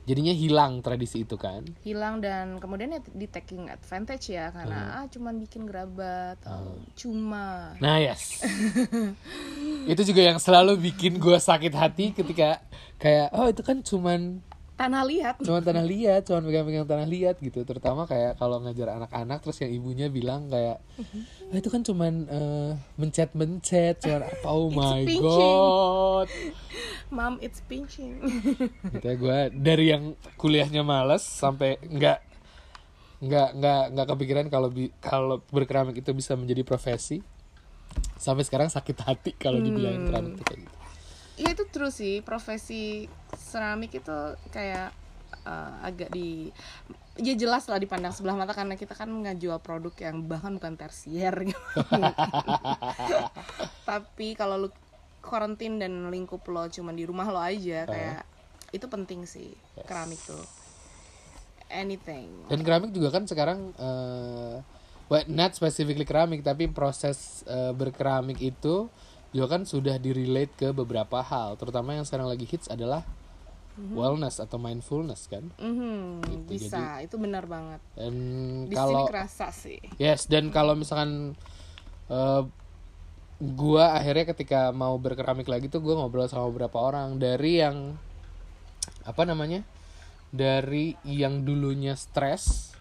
jadinya 0.03 0.33
hilang 0.33 0.81
tradisi 0.81 1.23
itu 1.23 1.37
kan. 1.37 1.61
hilang 1.85 2.19
dan 2.19 2.57
kemudian 2.57 2.91
ya 2.91 3.01
di 3.05 3.29
taking 3.29 3.69
advantage 3.69 4.33
ya 4.33 4.49
karena 4.49 4.99
ah 4.99 5.05
cuman 5.07 5.37
bikin 5.38 5.62
gerabah 5.62 6.41
atau 6.41 6.81
cuma 6.97 7.77
Nah 7.79 8.01
yes, 8.01 8.41
itu 9.93 10.03
juga 10.05 10.23
yang 10.25 10.38
selalu 10.38 10.79
bikin 10.81 11.19
gue 11.19 11.37
sakit 11.37 11.75
hati 11.75 12.15
ketika 12.15 12.62
kayak 12.97 13.35
oh 13.35 13.47
itu 13.47 13.61
kan 13.61 13.83
cuman 13.83 14.41
tanah 14.73 15.05
liat. 15.05 15.37
Cuma 15.45 15.61
tanah 15.61 15.85
liat 15.85 16.23
cuma 16.27 16.43
pegang-pegang 16.43 16.89
tanah 16.89 17.07
liat 17.07 17.37
gitu. 17.39 17.63
Terutama 17.63 18.09
kayak 18.09 18.41
kalau 18.41 18.59
ngajar 18.59 18.97
anak-anak 18.97 19.39
terus 19.45 19.61
yang 19.63 19.73
ibunya 19.73 20.07
bilang 20.09 20.49
kayak 20.49 20.81
ah, 21.53 21.57
itu 21.57 21.69
kan 21.69 21.85
cuman 21.85 22.13
eh, 22.27 22.71
mencet-mencet 22.97 24.01
cuman 24.03 24.23
oh 24.49 24.73
my 24.73 25.05
pinching. 25.05 25.23
god. 25.23 26.29
Mom 27.13 27.37
it's 27.45 27.61
pinching. 27.65 28.19
Gitu 28.97 29.05
ya 29.05 29.15
gue 29.15 29.39
dari 29.53 29.93
yang 29.93 30.17
kuliahnya 30.35 30.81
males 30.83 31.23
sampai 31.23 31.77
nggak 31.79 32.19
nggak 33.23 33.49
nggak 33.55 33.83
nggak 33.95 34.07
kepikiran 34.09 34.47
kalau 34.51 34.69
bi- 34.73 34.95
kalau 34.99 35.45
berkeramik 35.53 36.01
itu 36.01 36.11
bisa 36.11 36.35
menjadi 36.35 36.65
profesi. 36.67 37.21
Sampai 38.17 38.43
sekarang 38.43 38.73
sakit 38.73 38.97
hati 39.05 39.31
kalau 39.37 39.61
dibilangin 39.61 40.09
keramik 40.09 40.41
itu 40.41 40.45
kayak 40.49 40.62
ya 41.37 41.53
itu 41.53 41.64
true 41.68 41.92
sih. 41.92 42.25
Profesi 42.25 43.09
seramik 43.37 43.97
itu 43.97 44.18
kayak 44.53 44.92
eh, 45.45 45.87
agak 45.87 46.09
di 46.12 46.53
ya 47.21 47.37
jelas 47.37 47.68
lah 47.68 47.77
dipandang 47.77 48.16
sebelah 48.16 48.33
mata 48.33 48.57
karena 48.57 48.73
kita 48.73 48.97
kan 48.97 49.12
ngejual 49.12 49.61
produk 49.61 49.92
yang 50.01 50.25
bahkan 50.25 50.57
bukan 50.57 50.81
tersier. 50.81 51.35
Gitu. 51.45 51.59
tapi 53.88 54.33
kalau 54.33 54.66
lu 54.66 54.68
karantin 55.23 55.79
dan 55.79 56.09
lingkup 56.09 56.42
lo 56.51 56.66
cuma 56.73 56.90
di 56.90 57.07
rumah 57.07 57.31
lo 57.31 57.38
aja 57.38 57.87
kayak 57.87 58.27
itu 58.73 58.87
penting 58.88 59.29
sih 59.29 59.53
keramik 59.85 60.21
tuh. 60.25 60.40
Anything. 61.73 62.29
Dan 62.53 62.64
keramik 62.64 62.92
juga 62.92 63.12
kan 63.12 63.25
sekarang 63.25 63.73
eh 63.77 64.57
well, 65.12 65.25
not 65.29 65.53
specifically 65.53 66.09
keramik 66.09 66.40
tapi 66.40 66.73
proses 66.73 67.45
eh, 67.45 67.77
berkeramik 67.77 68.40
itu 68.40 68.88
juga 69.33 69.59
kan 69.59 69.62
sudah 69.64 69.97
direlate 69.97 70.53
ke 70.55 70.68
beberapa 70.71 71.25
hal, 71.25 71.57
terutama 71.57 71.97
yang 71.97 72.05
sekarang 72.05 72.29
lagi 72.29 72.45
hits 72.45 72.68
adalah 72.68 73.03
wellness 73.73 74.37
atau 74.37 74.61
mindfulness 74.61 75.33
kan. 75.33 75.49
Mhm, 75.57 76.45
bisa. 76.45 77.01
Itu 77.01 77.16
benar 77.16 77.49
banget. 77.49 77.81
Dan 77.97 78.14
di 78.68 78.77
sini 78.77 78.79
kalau 78.79 79.09
kerasa 79.09 79.49
sih. 79.49 79.81
Yes 79.97 80.29
dan 80.29 80.53
kalau 80.53 80.77
misalkan 80.77 81.33
eh 82.12 82.42
gua 83.42 83.97
akhirnya 83.97 84.37
ketika 84.37 84.71
mau 84.71 84.95
berkeramik 85.01 85.49
lagi 85.49 85.73
tuh 85.73 85.81
gua 85.81 85.97
ngobrol 85.97 86.29
sama 86.29 86.53
beberapa 86.53 86.79
orang. 86.85 87.16
Dari 87.16 87.64
yang 87.64 87.97
apa 89.09 89.25
namanya? 89.25 89.64
dari 90.33 90.97
yang 91.05 91.45
dulunya 91.45 91.92
stres 91.92 92.73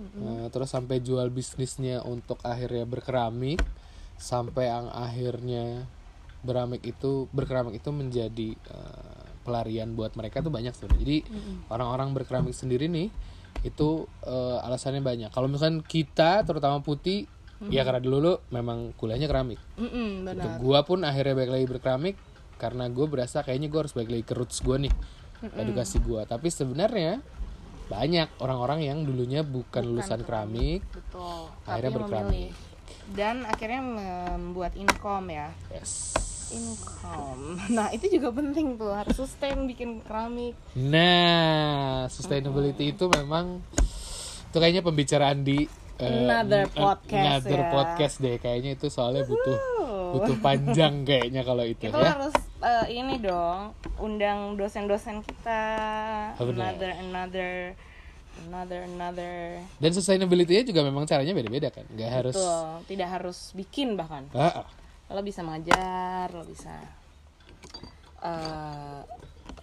eh, 0.00 0.46
terus 0.48 0.72
sampai 0.72 1.04
jual 1.04 1.28
bisnisnya 1.28 2.00
untuk 2.00 2.40
akhirnya 2.40 2.88
berkeramik 2.88 3.60
sampai 4.18 4.66
yang 4.68 4.90
akhirnya 4.90 5.86
beramik 6.42 6.82
itu 6.86 7.26
berkeramik 7.30 7.78
itu 7.78 7.90
menjadi 7.90 8.48
eh, 8.54 9.26
pelarian 9.46 9.94
buat 9.94 10.12
mereka 10.18 10.44
tuh 10.44 10.52
banyak 10.52 10.74
sebenarnya. 10.74 11.02
Jadi 11.02 11.18
orang-orang 11.72 12.12
berkeramik 12.12 12.52
sendiri 12.52 12.90
nih 12.90 13.08
itu 13.62 14.04
eh, 14.26 14.66
alasannya 14.66 15.00
banyak. 15.00 15.30
Kalau 15.30 15.48
misalkan 15.48 15.80
kita 15.86 16.42
terutama 16.44 16.82
putih 16.84 17.30
ya 17.74 17.82
karena 17.82 17.98
dulu 17.98 18.16
lu 18.22 18.34
memang 18.54 18.94
kuliahnya 18.94 19.26
keramik. 19.26 19.58
Gitu. 19.74 19.90
benar. 20.22 20.62
Gua 20.62 20.86
pun 20.86 21.02
akhirnya 21.02 21.34
balik 21.34 21.52
lagi 21.58 21.66
berkeramik 21.66 22.16
karena 22.58 22.90
gue 22.90 23.06
berasa 23.06 23.46
kayaknya 23.46 23.70
gue 23.70 23.80
harus 23.86 23.94
balik 23.94 24.10
lagi 24.10 24.24
ke 24.26 24.34
roots 24.34 24.66
gue 24.66 24.90
nih 24.90 24.94
edukasi 25.62 26.02
gue 26.02 26.26
tapi 26.26 26.50
sebenarnya 26.50 27.22
banyak 27.88 28.28
orang-orang 28.44 28.84
yang 28.84 28.98
dulunya 29.00 29.40
bukan, 29.40 29.80
lulusan 29.80 30.20
keramik. 30.20 30.84
betul. 30.92 31.48
Akhirnya 31.64 31.88
tapi 31.88 31.96
berkeramik. 31.96 32.28
memilih 32.52 32.67
dan 33.12 33.48
akhirnya 33.48 33.80
membuat 33.80 34.76
income 34.76 35.32
ya. 35.32 35.48
Yes. 35.72 36.12
Income. 36.48 37.60
Nah 37.76 37.92
itu 37.92 38.08
juga 38.08 38.32
penting 38.32 38.76
tuh. 38.76 38.92
Harus 38.92 39.16
sustain 39.16 39.68
bikin 39.68 40.00
keramik. 40.04 40.56
Nah 40.76 42.08
sustainability 42.08 42.96
itu 42.96 43.08
memang 43.12 43.60
itu 44.48 44.56
kayaknya 44.56 44.80
pembicaraan 44.80 45.44
di 45.44 45.68
eh, 46.00 46.08
Another 46.24 46.64
podcast 46.72 47.44
another 47.44 47.60
ya. 47.60 47.70
podcast 47.72 48.14
deh. 48.24 48.36
Kayaknya 48.40 48.70
itu 48.80 48.86
soalnya 48.88 49.28
butuh 49.28 49.56
butuh 50.08 50.36
panjang 50.40 51.02
kayaknya 51.08 51.44
kalau 51.44 51.64
itu 51.68 51.92
kita 51.92 52.00
ya. 52.00 52.16
harus 52.16 52.34
eh, 52.64 52.86
ini 52.96 53.20
dong. 53.20 53.76
Undang 54.00 54.56
dosen-dosen 54.56 55.20
kita. 55.20 55.64
Oh, 56.40 56.48
another 56.48 56.96
another 56.96 57.76
another 58.46 58.86
another. 58.86 59.58
Dan 59.82 59.90
sustainability-nya 59.90 60.62
juga 60.62 60.86
memang 60.86 61.08
caranya 61.08 61.34
beda-beda 61.34 61.68
kan? 61.74 61.84
Nggak 61.90 62.10
harus 62.10 62.36
Betul, 62.38 62.68
tidak 62.86 63.08
harus 63.10 63.38
bikin 63.56 63.98
bahkan. 63.98 64.28
Ah, 64.36 64.62
ah. 64.62 64.66
lo 65.08 65.24
bisa 65.24 65.40
mengajar 65.40 66.28
lo 66.30 66.44
bisa 66.44 66.74
eh 68.22 69.00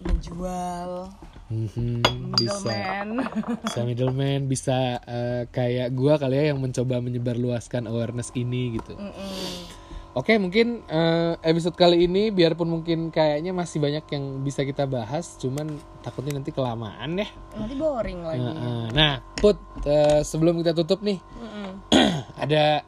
menjual. 0.02 1.08
Mhm, 1.46 2.02
bisa. 2.34 3.06
Bisa 3.70 3.80
middleman 3.86 4.50
bisa 4.50 4.98
eh, 5.06 5.46
kayak 5.46 5.94
gua 5.94 6.18
kali 6.18 6.42
ya 6.42 6.50
yang 6.50 6.58
mencoba 6.58 6.98
menyebarluaskan 6.98 7.86
awareness 7.86 8.34
ini 8.34 8.74
gitu. 8.74 8.98
Mm-mm. 8.98 9.85
Oke 10.16 10.32
mungkin 10.40 10.80
eh, 10.88 11.36
episode 11.44 11.76
kali 11.76 12.08
ini 12.08 12.32
biarpun 12.32 12.64
mungkin 12.64 13.12
kayaknya 13.12 13.52
masih 13.52 13.84
banyak 13.84 14.08
yang 14.08 14.24
bisa 14.40 14.64
kita 14.64 14.88
bahas 14.88 15.36
cuman 15.36 15.76
takutnya 16.00 16.40
nanti 16.40 16.56
kelamaan 16.56 17.20
ya. 17.20 17.28
Nanti 17.52 17.76
boring 17.76 18.20
lagi. 18.24 18.40
Nah, 18.40 18.56
eh, 18.56 18.86
nah 18.96 19.12
put 19.36 19.60
eh, 19.84 20.24
sebelum 20.24 20.56
kita 20.64 20.72
tutup 20.72 21.04
nih 21.04 21.20
Mm-mm. 21.20 21.70
ada 22.48 22.80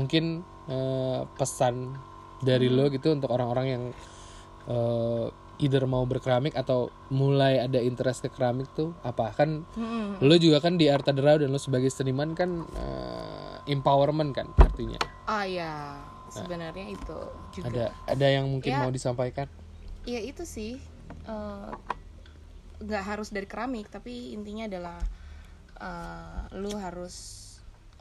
mungkin 0.00 0.40
eh, 0.72 1.20
pesan 1.36 1.92
dari 2.40 2.72
lo 2.72 2.88
gitu 2.88 3.12
untuk 3.12 3.28
orang-orang 3.28 3.66
yang 3.68 3.84
eh, 4.72 5.26
either 5.58 5.82
mau 5.90 6.06
berkeramik 6.06 6.54
atau 6.54 6.86
mulai 7.10 7.58
ada 7.58 7.82
interest 7.82 8.24
ke 8.24 8.32
keramik 8.32 8.72
tuh 8.72 8.96
apa? 9.04 9.36
Kan 9.36 9.68
Mm-mm. 9.76 10.24
lo 10.24 10.34
juga 10.40 10.64
kan 10.64 10.80
di 10.80 10.88
Arta 10.88 11.12
Derau 11.12 11.36
dan 11.36 11.52
lo 11.52 11.60
sebagai 11.60 11.92
seniman 11.92 12.32
kan 12.32 12.64
eh, 12.72 13.68
empowerment 13.68 14.32
kan 14.32 14.48
artinya. 14.56 14.96
Ah 15.28 15.44
ya 15.44 15.98
sebenarnya 16.30 16.86
itu 16.88 17.18
juga. 17.52 17.68
Ada 17.68 17.86
ada 18.06 18.26
yang 18.28 18.46
mungkin 18.48 18.72
Ya. 18.72 18.80
mau 18.82 18.92
disampaikan? 18.92 19.46
Ya 20.04 20.20
itu 20.20 20.44
sih. 20.44 20.80
Eh, 21.28 21.72
nggak 22.78 23.04
harus 23.04 23.28
dari 23.34 23.44
keramik 23.44 23.90
tapi 23.90 24.32
intinya 24.32 24.70
adalah 24.70 25.00
eh, 25.78 26.40
lu 26.56 26.72
harus 26.78 27.16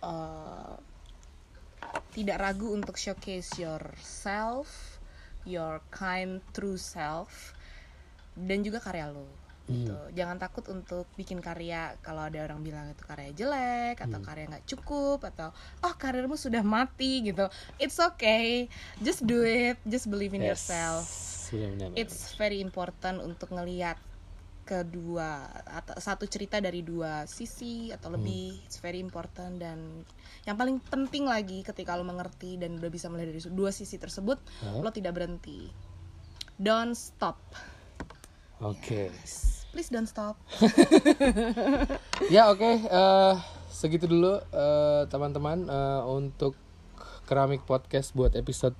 eh, 0.04 0.76
tidak 2.14 2.38
ragu 2.38 2.74
untuk 2.74 2.98
showcase 2.98 3.58
yourself 3.58 4.98
your 5.48 5.80
kind 5.90 6.44
true 6.52 6.76
self 6.78 7.56
dan 8.36 8.62
juga 8.62 8.78
karya 8.78 9.10
lo 9.10 9.26
gitu. 9.68 9.96
Jangan 10.16 10.40
takut 10.40 10.64
untuk 10.72 11.06
bikin 11.20 11.44
karya 11.44 11.96
kalau 12.00 12.24
ada 12.28 12.40
orang 12.48 12.64
bilang 12.64 12.88
itu 12.88 13.04
karya 13.04 13.32
jelek 13.36 14.00
atau 14.00 14.20
karya 14.24 14.48
nggak 14.48 14.66
cukup 14.66 15.20
atau 15.28 15.52
oh 15.84 15.94
karirmu 16.00 16.40
sudah 16.40 16.64
mati 16.64 17.28
gitu. 17.28 17.52
It's 17.76 18.00
okay. 18.00 18.72
Just 19.04 19.28
do 19.28 19.44
it. 19.44 19.76
Just 19.84 20.08
believe 20.08 20.32
in 20.32 20.44
Yes. 20.44 20.72
yourself. 20.72 21.04
It's 21.96 22.36
very 22.36 22.60
important 22.60 23.24
untuk 23.24 23.52
ngelihat 23.56 24.00
kedua 24.68 25.48
atau 25.64 25.96
satu 25.96 26.28
cerita 26.28 26.60
dari 26.60 26.84
dua 26.84 27.24
sisi 27.24 27.88
atau 27.96 28.12
lebih. 28.12 28.60
It's 28.68 28.84
very 28.84 29.00
important 29.00 29.64
dan 29.64 30.04
yang 30.44 30.60
paling 30.60 30.84
penting 30.84 31.24
lagi 31.24 31.64
ketika 31.64 31.96
lo 31.96 32.04
mengerti 32.04 32.60
dan 32.60 32.76
udah 32.76 32.92
bisa 32.92 33.08
melihat 33.08 33.32
dari 33.32 33.42
dua 33.48 33.72
sisi 33.72 33.96
tersebut 33.96 34.36
Hah? 34.68 34.84
lo 34.84 34.92
tidak 34.92 35.16
berhenti. 35.16 35.72
Don't 36.60 37.00
stop. 37.00 37.40
Oke 38.60 39.08
please 39.78 39.94
don't 39.94 40.10
stop. 40.10 40.42
Ya 42.34 42.50
oke 42.50 42.66
eh, 42.66 43.34
segitu 43.70 44.10
dulu 44.10 44.42
eh, 44.42 45.06
teman-teman 45.06 45.70
eh, 45.70 46.02
untuk 46.10 46.58
keramik 47.30 47.62
podcast 47.70 48.10
buat 48.18 48.34
episode 48.34 48.74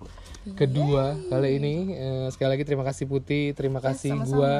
kedua 0.58 1.14
kali 1.30 1.62
ini. 1.62 1.76
Eh, 1.94 2.28
sekali 2.34 2.58
lagi 2.58 2.66
terima 2.66 2.82
kasih 2.82 3.06
Putih 3.06 3.54
terima 3.54 3.78
kasih 3.78 4.18
sama-sama. 4.18 4.34
gua. 4.34 4.56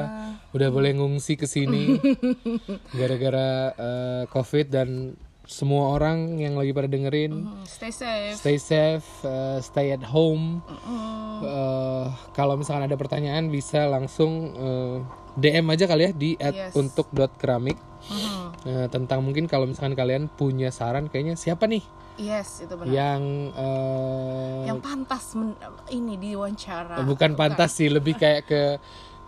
Udah 0.54 0.68
boleh 0.70 0.94
ngungsi 0.94 1.34
ke 1.34 1.50
sini 1.50 1.98
gara-gara 2.98 3.74
eh, 3.74 4.22
covid 4.30 4.70
dan 4.70 5.18
semua 5.48 5.96
orang 5.96 6.36
yang 6.36 6.54
lagi 6.54 6.70
pada 6.70 6.84
dengerin. 6.84 7.48
Hmm, 7.48 7.64
stay 7.64 7.88
safe. 7.88 8.36
Stay 8.36 8.58
safe 8.60 9.08
uh, 9.24 9.56
stay 9.58 9.90
at 9.90 10.04
home. 10.04 10.60
Mm, 10.62 11.16
Uh, 11.38 12.10
kalau 12.34 12.58
misalkan 12.58 12.90
ada 12.90 12.98
pertanyaan 12.98 13.46
bisa 13.46 13.86
langsung 13.86 14.50
uh, 14.52 14.98
DM 15.38 15.70
aja 15.70 15.86
kali 15.86 16.02
ya 16.02 16.12
di 16.12 16.34
at 16.34 16.50
Yes. 16.50 16.74
untuk 16.74 17.06
dot 17.10 17.30
keramik. 17.38 17.78
Mhm. 18.04 18.42
Uh, 18.66 18.86
tentang 18.90 19.22
mungkin 19.22 19.46
kalau 19.46 19.64
misalkan 19.64 19.94
kalian 19.94 20.26
punya 20.28 20.68
saran 20.68 21.06
kayaknya 21.06 21.38
siapa 21.38 21.70
nih? 21.70 21.86
Yes 22.18 22.66
itu 22.66 22.74
benar. 22.74 22.90
Yang 22.90 23.22
uh, 23.54 24.66
yang 24.66 24.82
pantas 24.82 25.38
men- 25.38 25.54
ini 25.88 26.18
diwawancara. 26.18 27.06
Bukan. 27.06 27.38
pantas 27.38 27.70
sih 27.70 27.86
lebih 27.86 28.18
kayak 28.18 28.42
ke 28.42 28.62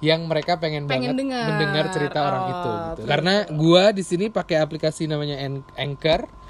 yang 0.01 0.25
mereka 0.25 0.57
pengen, 0.57 0.89
Pengen 0.89 1.13
banget 1.13 1.21
dengar. 1.21 1.47
mendengar 1.49 1.85
cerita 1.93 2.19
orang 2.25 2.43
Oh, 2.43 2.51
itu 2.51 2.71
gitu. 2.73 3.01
Karena 3.09 3.35
gua 3.53 3.85
di 3.93 4.01
sini 4.01 4.33
pakai 4.33 4.57
aplikasi 4.61 5.05
namanya 5.07 5.37
An- 5.41 5.67
Anchor 5.77 6.41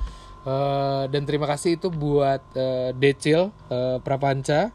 Eh, 0.41 1.05
dan 1.13 1.29
terima 1.29 1.45
kasih 1.45 1.77
itu 1.77 1.93
buat 1.93 2.41
eh, 2.57 2.97
Decil 2.97 3.53
eh, 3.69 4.01
Prapanca. 4.01 4.73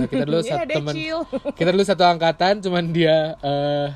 Nah, 0.00 0.08
kita 0.08 0.24
dulu 0.24 0.40
Yeah, 0.48 0.64
satu 0.64 0.72
teman 0.72 0.94
kita 1.60 1.68
dulu 1.68 1.84
satu 1.84 2.04
angkatan 2.08 2.64
cuman 2.64 2.96
dia 2.96 3.36
eh, 3.44 3.88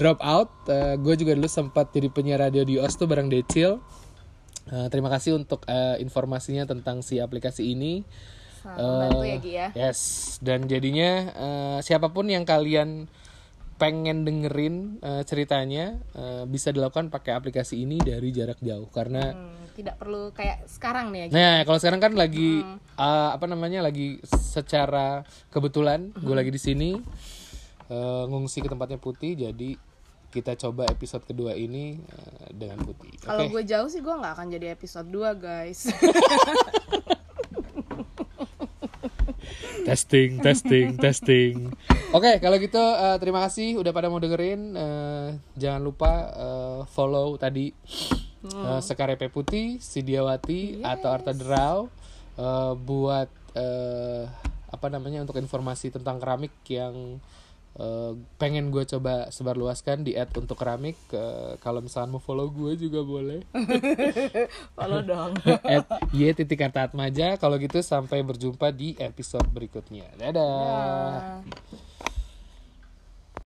drop 0.00 0.24
out. 0.24 0.50
Uh, 0.64 0.96
gue 0.98 1.14
juga 1.14 1.36
dulu 1.36 1.46
sempat 1.46 1.92
jadi 1.92 2.08
penyiar 2.08 2.40
radio 2.48 2.64
di 2.64 2.80
OS 2.80 2.96
tuh 2.96 3.04
bareng 3.06 3.28
Decil. 3.28 3.76
Uh, 4.64 4.88
terima 4.88 5.12
kasih 5.12 5.36
untuk 5.36 5.62
uh, 5.68 6.00
informasinya 6.00 6.64
tentang 6.64 7.04
si 7.04 7.20
aplikasi 7.20 7.76
ini. 7.76 8.00
Membantu 8.64 9.20
ya 9.20 9.36
Gi 9.36 9.52
ya. 9.52 9.68
Yes, 9.76 10.00
dan 10.40 10.64
jadinya 10.64 11.10
uh, 11.36 11.78
siapa 11.84 12.08
pun 12.08 12.24
yang 12.26 12.48
kalian 12.48 13.04
pengen 13.84 14.24
dengerin 14.24 14.96
uh, 15.04 15.20
ceritanya 15.28 16.00
uh, 16.16 16.48
bisa 16.48 16.72
dilakukan 16.72 17.12
pakai 17.12 17.36
aplikasi 17.36 17.84
ini 17.84 18.00
dari 18.00 18.32
jarak 18.32 18.56
jauh 18.64 18.88
karena 18.88 19.36
Hmm, 19.36 19.68
tidak 19.76 20.00
perlu 20.00 20.32
kayak 20.32 20.64
sekarang 20.64 21.12
nih 21.12 21.20
ya 21.20 21.26
Gi. 21.28 21.34
Nah, 21.36 21.56
kalau 21.68 21.76
sekarang 21.76 22.00
kan 22.00 22.16
lagi 22.16 22.64
uh, 22.96 23.36
apa 23.36 23.44
namanya 23.44 23.84
lagi 23.84 24.24
secara 24.24 25.28
kebetulan 25.52 26.16
gue 26.16 26.32
lagi 26.32 26.48
di 26.48 26.56
sini 26.56 26.96
uh, 27.92 28.24
ngungsi 28.24 28.64
ke 28.64 28.72
tempatnya 28.72 28.96
Putih, 28.96 29.36
jadi 29.36 29.76
kita 30.32 30.56
coba 30.56 30.88
episode 30.88 31.28
kedua 31.28 31.52
ini 31.52 32.00
uh, 32.00 32.48
dengan 32.56 32.80
Putih. 32.80 33.12
Kalau 33.20 33.52
gue 33.52 33.62
jauh 33.68 33.92
sih 33.92 34.00
gue 34.00 34.14
nggak 34.16 34.32
akan 34.32 34.48
jadi 34.48 34.72
episode 34.72 35.12
2 35.12 35.44
guys. 35.44 35.92
testing, 39.84 40.40
testing, 40.40 40.96
testing. 40.96 41.68
Oke, 42.14 42.38
kalau 42.38 42.62
gitu 42.62 42.78
uh, 42.78 43.18
terima 43.18 43.42
kasih 43.42 43.74
udah 43.74 43.90
pada 43.90 44.06
mau 44.06 44.22
dengerin. 44.22 44.78
Uh, 44.78 45.34
jangan 45.58 45.82
lupa 45.82 46.30
uh, 46.30 46.80
follow 46.86 47.34
tadi 47.34 47.74
uh, 48.54 48.78
Sekarepe 48.78 49.26
Putih, 49.34 49.82
Sidiawati 49.82 50.78
atau 50.86 51.10
Arta 51.10 51.34
Derau 51.34 51.90
uh, 52.38 52.78
buat 52.78 53.26
uh, 53.58 54.30
apa 54.70 54.86
namanya 54.94 55.26
untuk 55.26 55.42
informasi 55.42 55.90
tentang 55.90 56.22
keramik 56.22 56.54
yang 56.70 57.18
uh, 57.82 58.14
pengen 58.38 58.70
gue 58.70 58.86
coba 58.86 59.34
sebarluaskan 59.34 60.06
di 60.06 60.14
add 60.14 60.30
untuk 60.38 60.54
keramik. 60.54 60.94
Uh, 61.10 61.58
kalau 61.58 61.82
misalnya 61.82 62.14
mau 62.14 62.22
follow 62.22 62.46
gue 62.46 62.78
juga 62.78 63.02
boleh. 63.02 63.42
Follow 64.78 65.02
dong. 65.02 65.34
at 65.66 65.90
y 66.14 66.30
titik 66.30 66.62
Atmaja. 66.62 67.34
Kalau 67.42 67.58
gitu 67.58 67.82
sampai 67.82 68.22
berjumpa 68.22 68.70
di 68.70 68.94
episode 69.02 69.50
berikutnya. 69.50 70.14
Dadah. 70.14 71.42
Nah. 71.42 71.93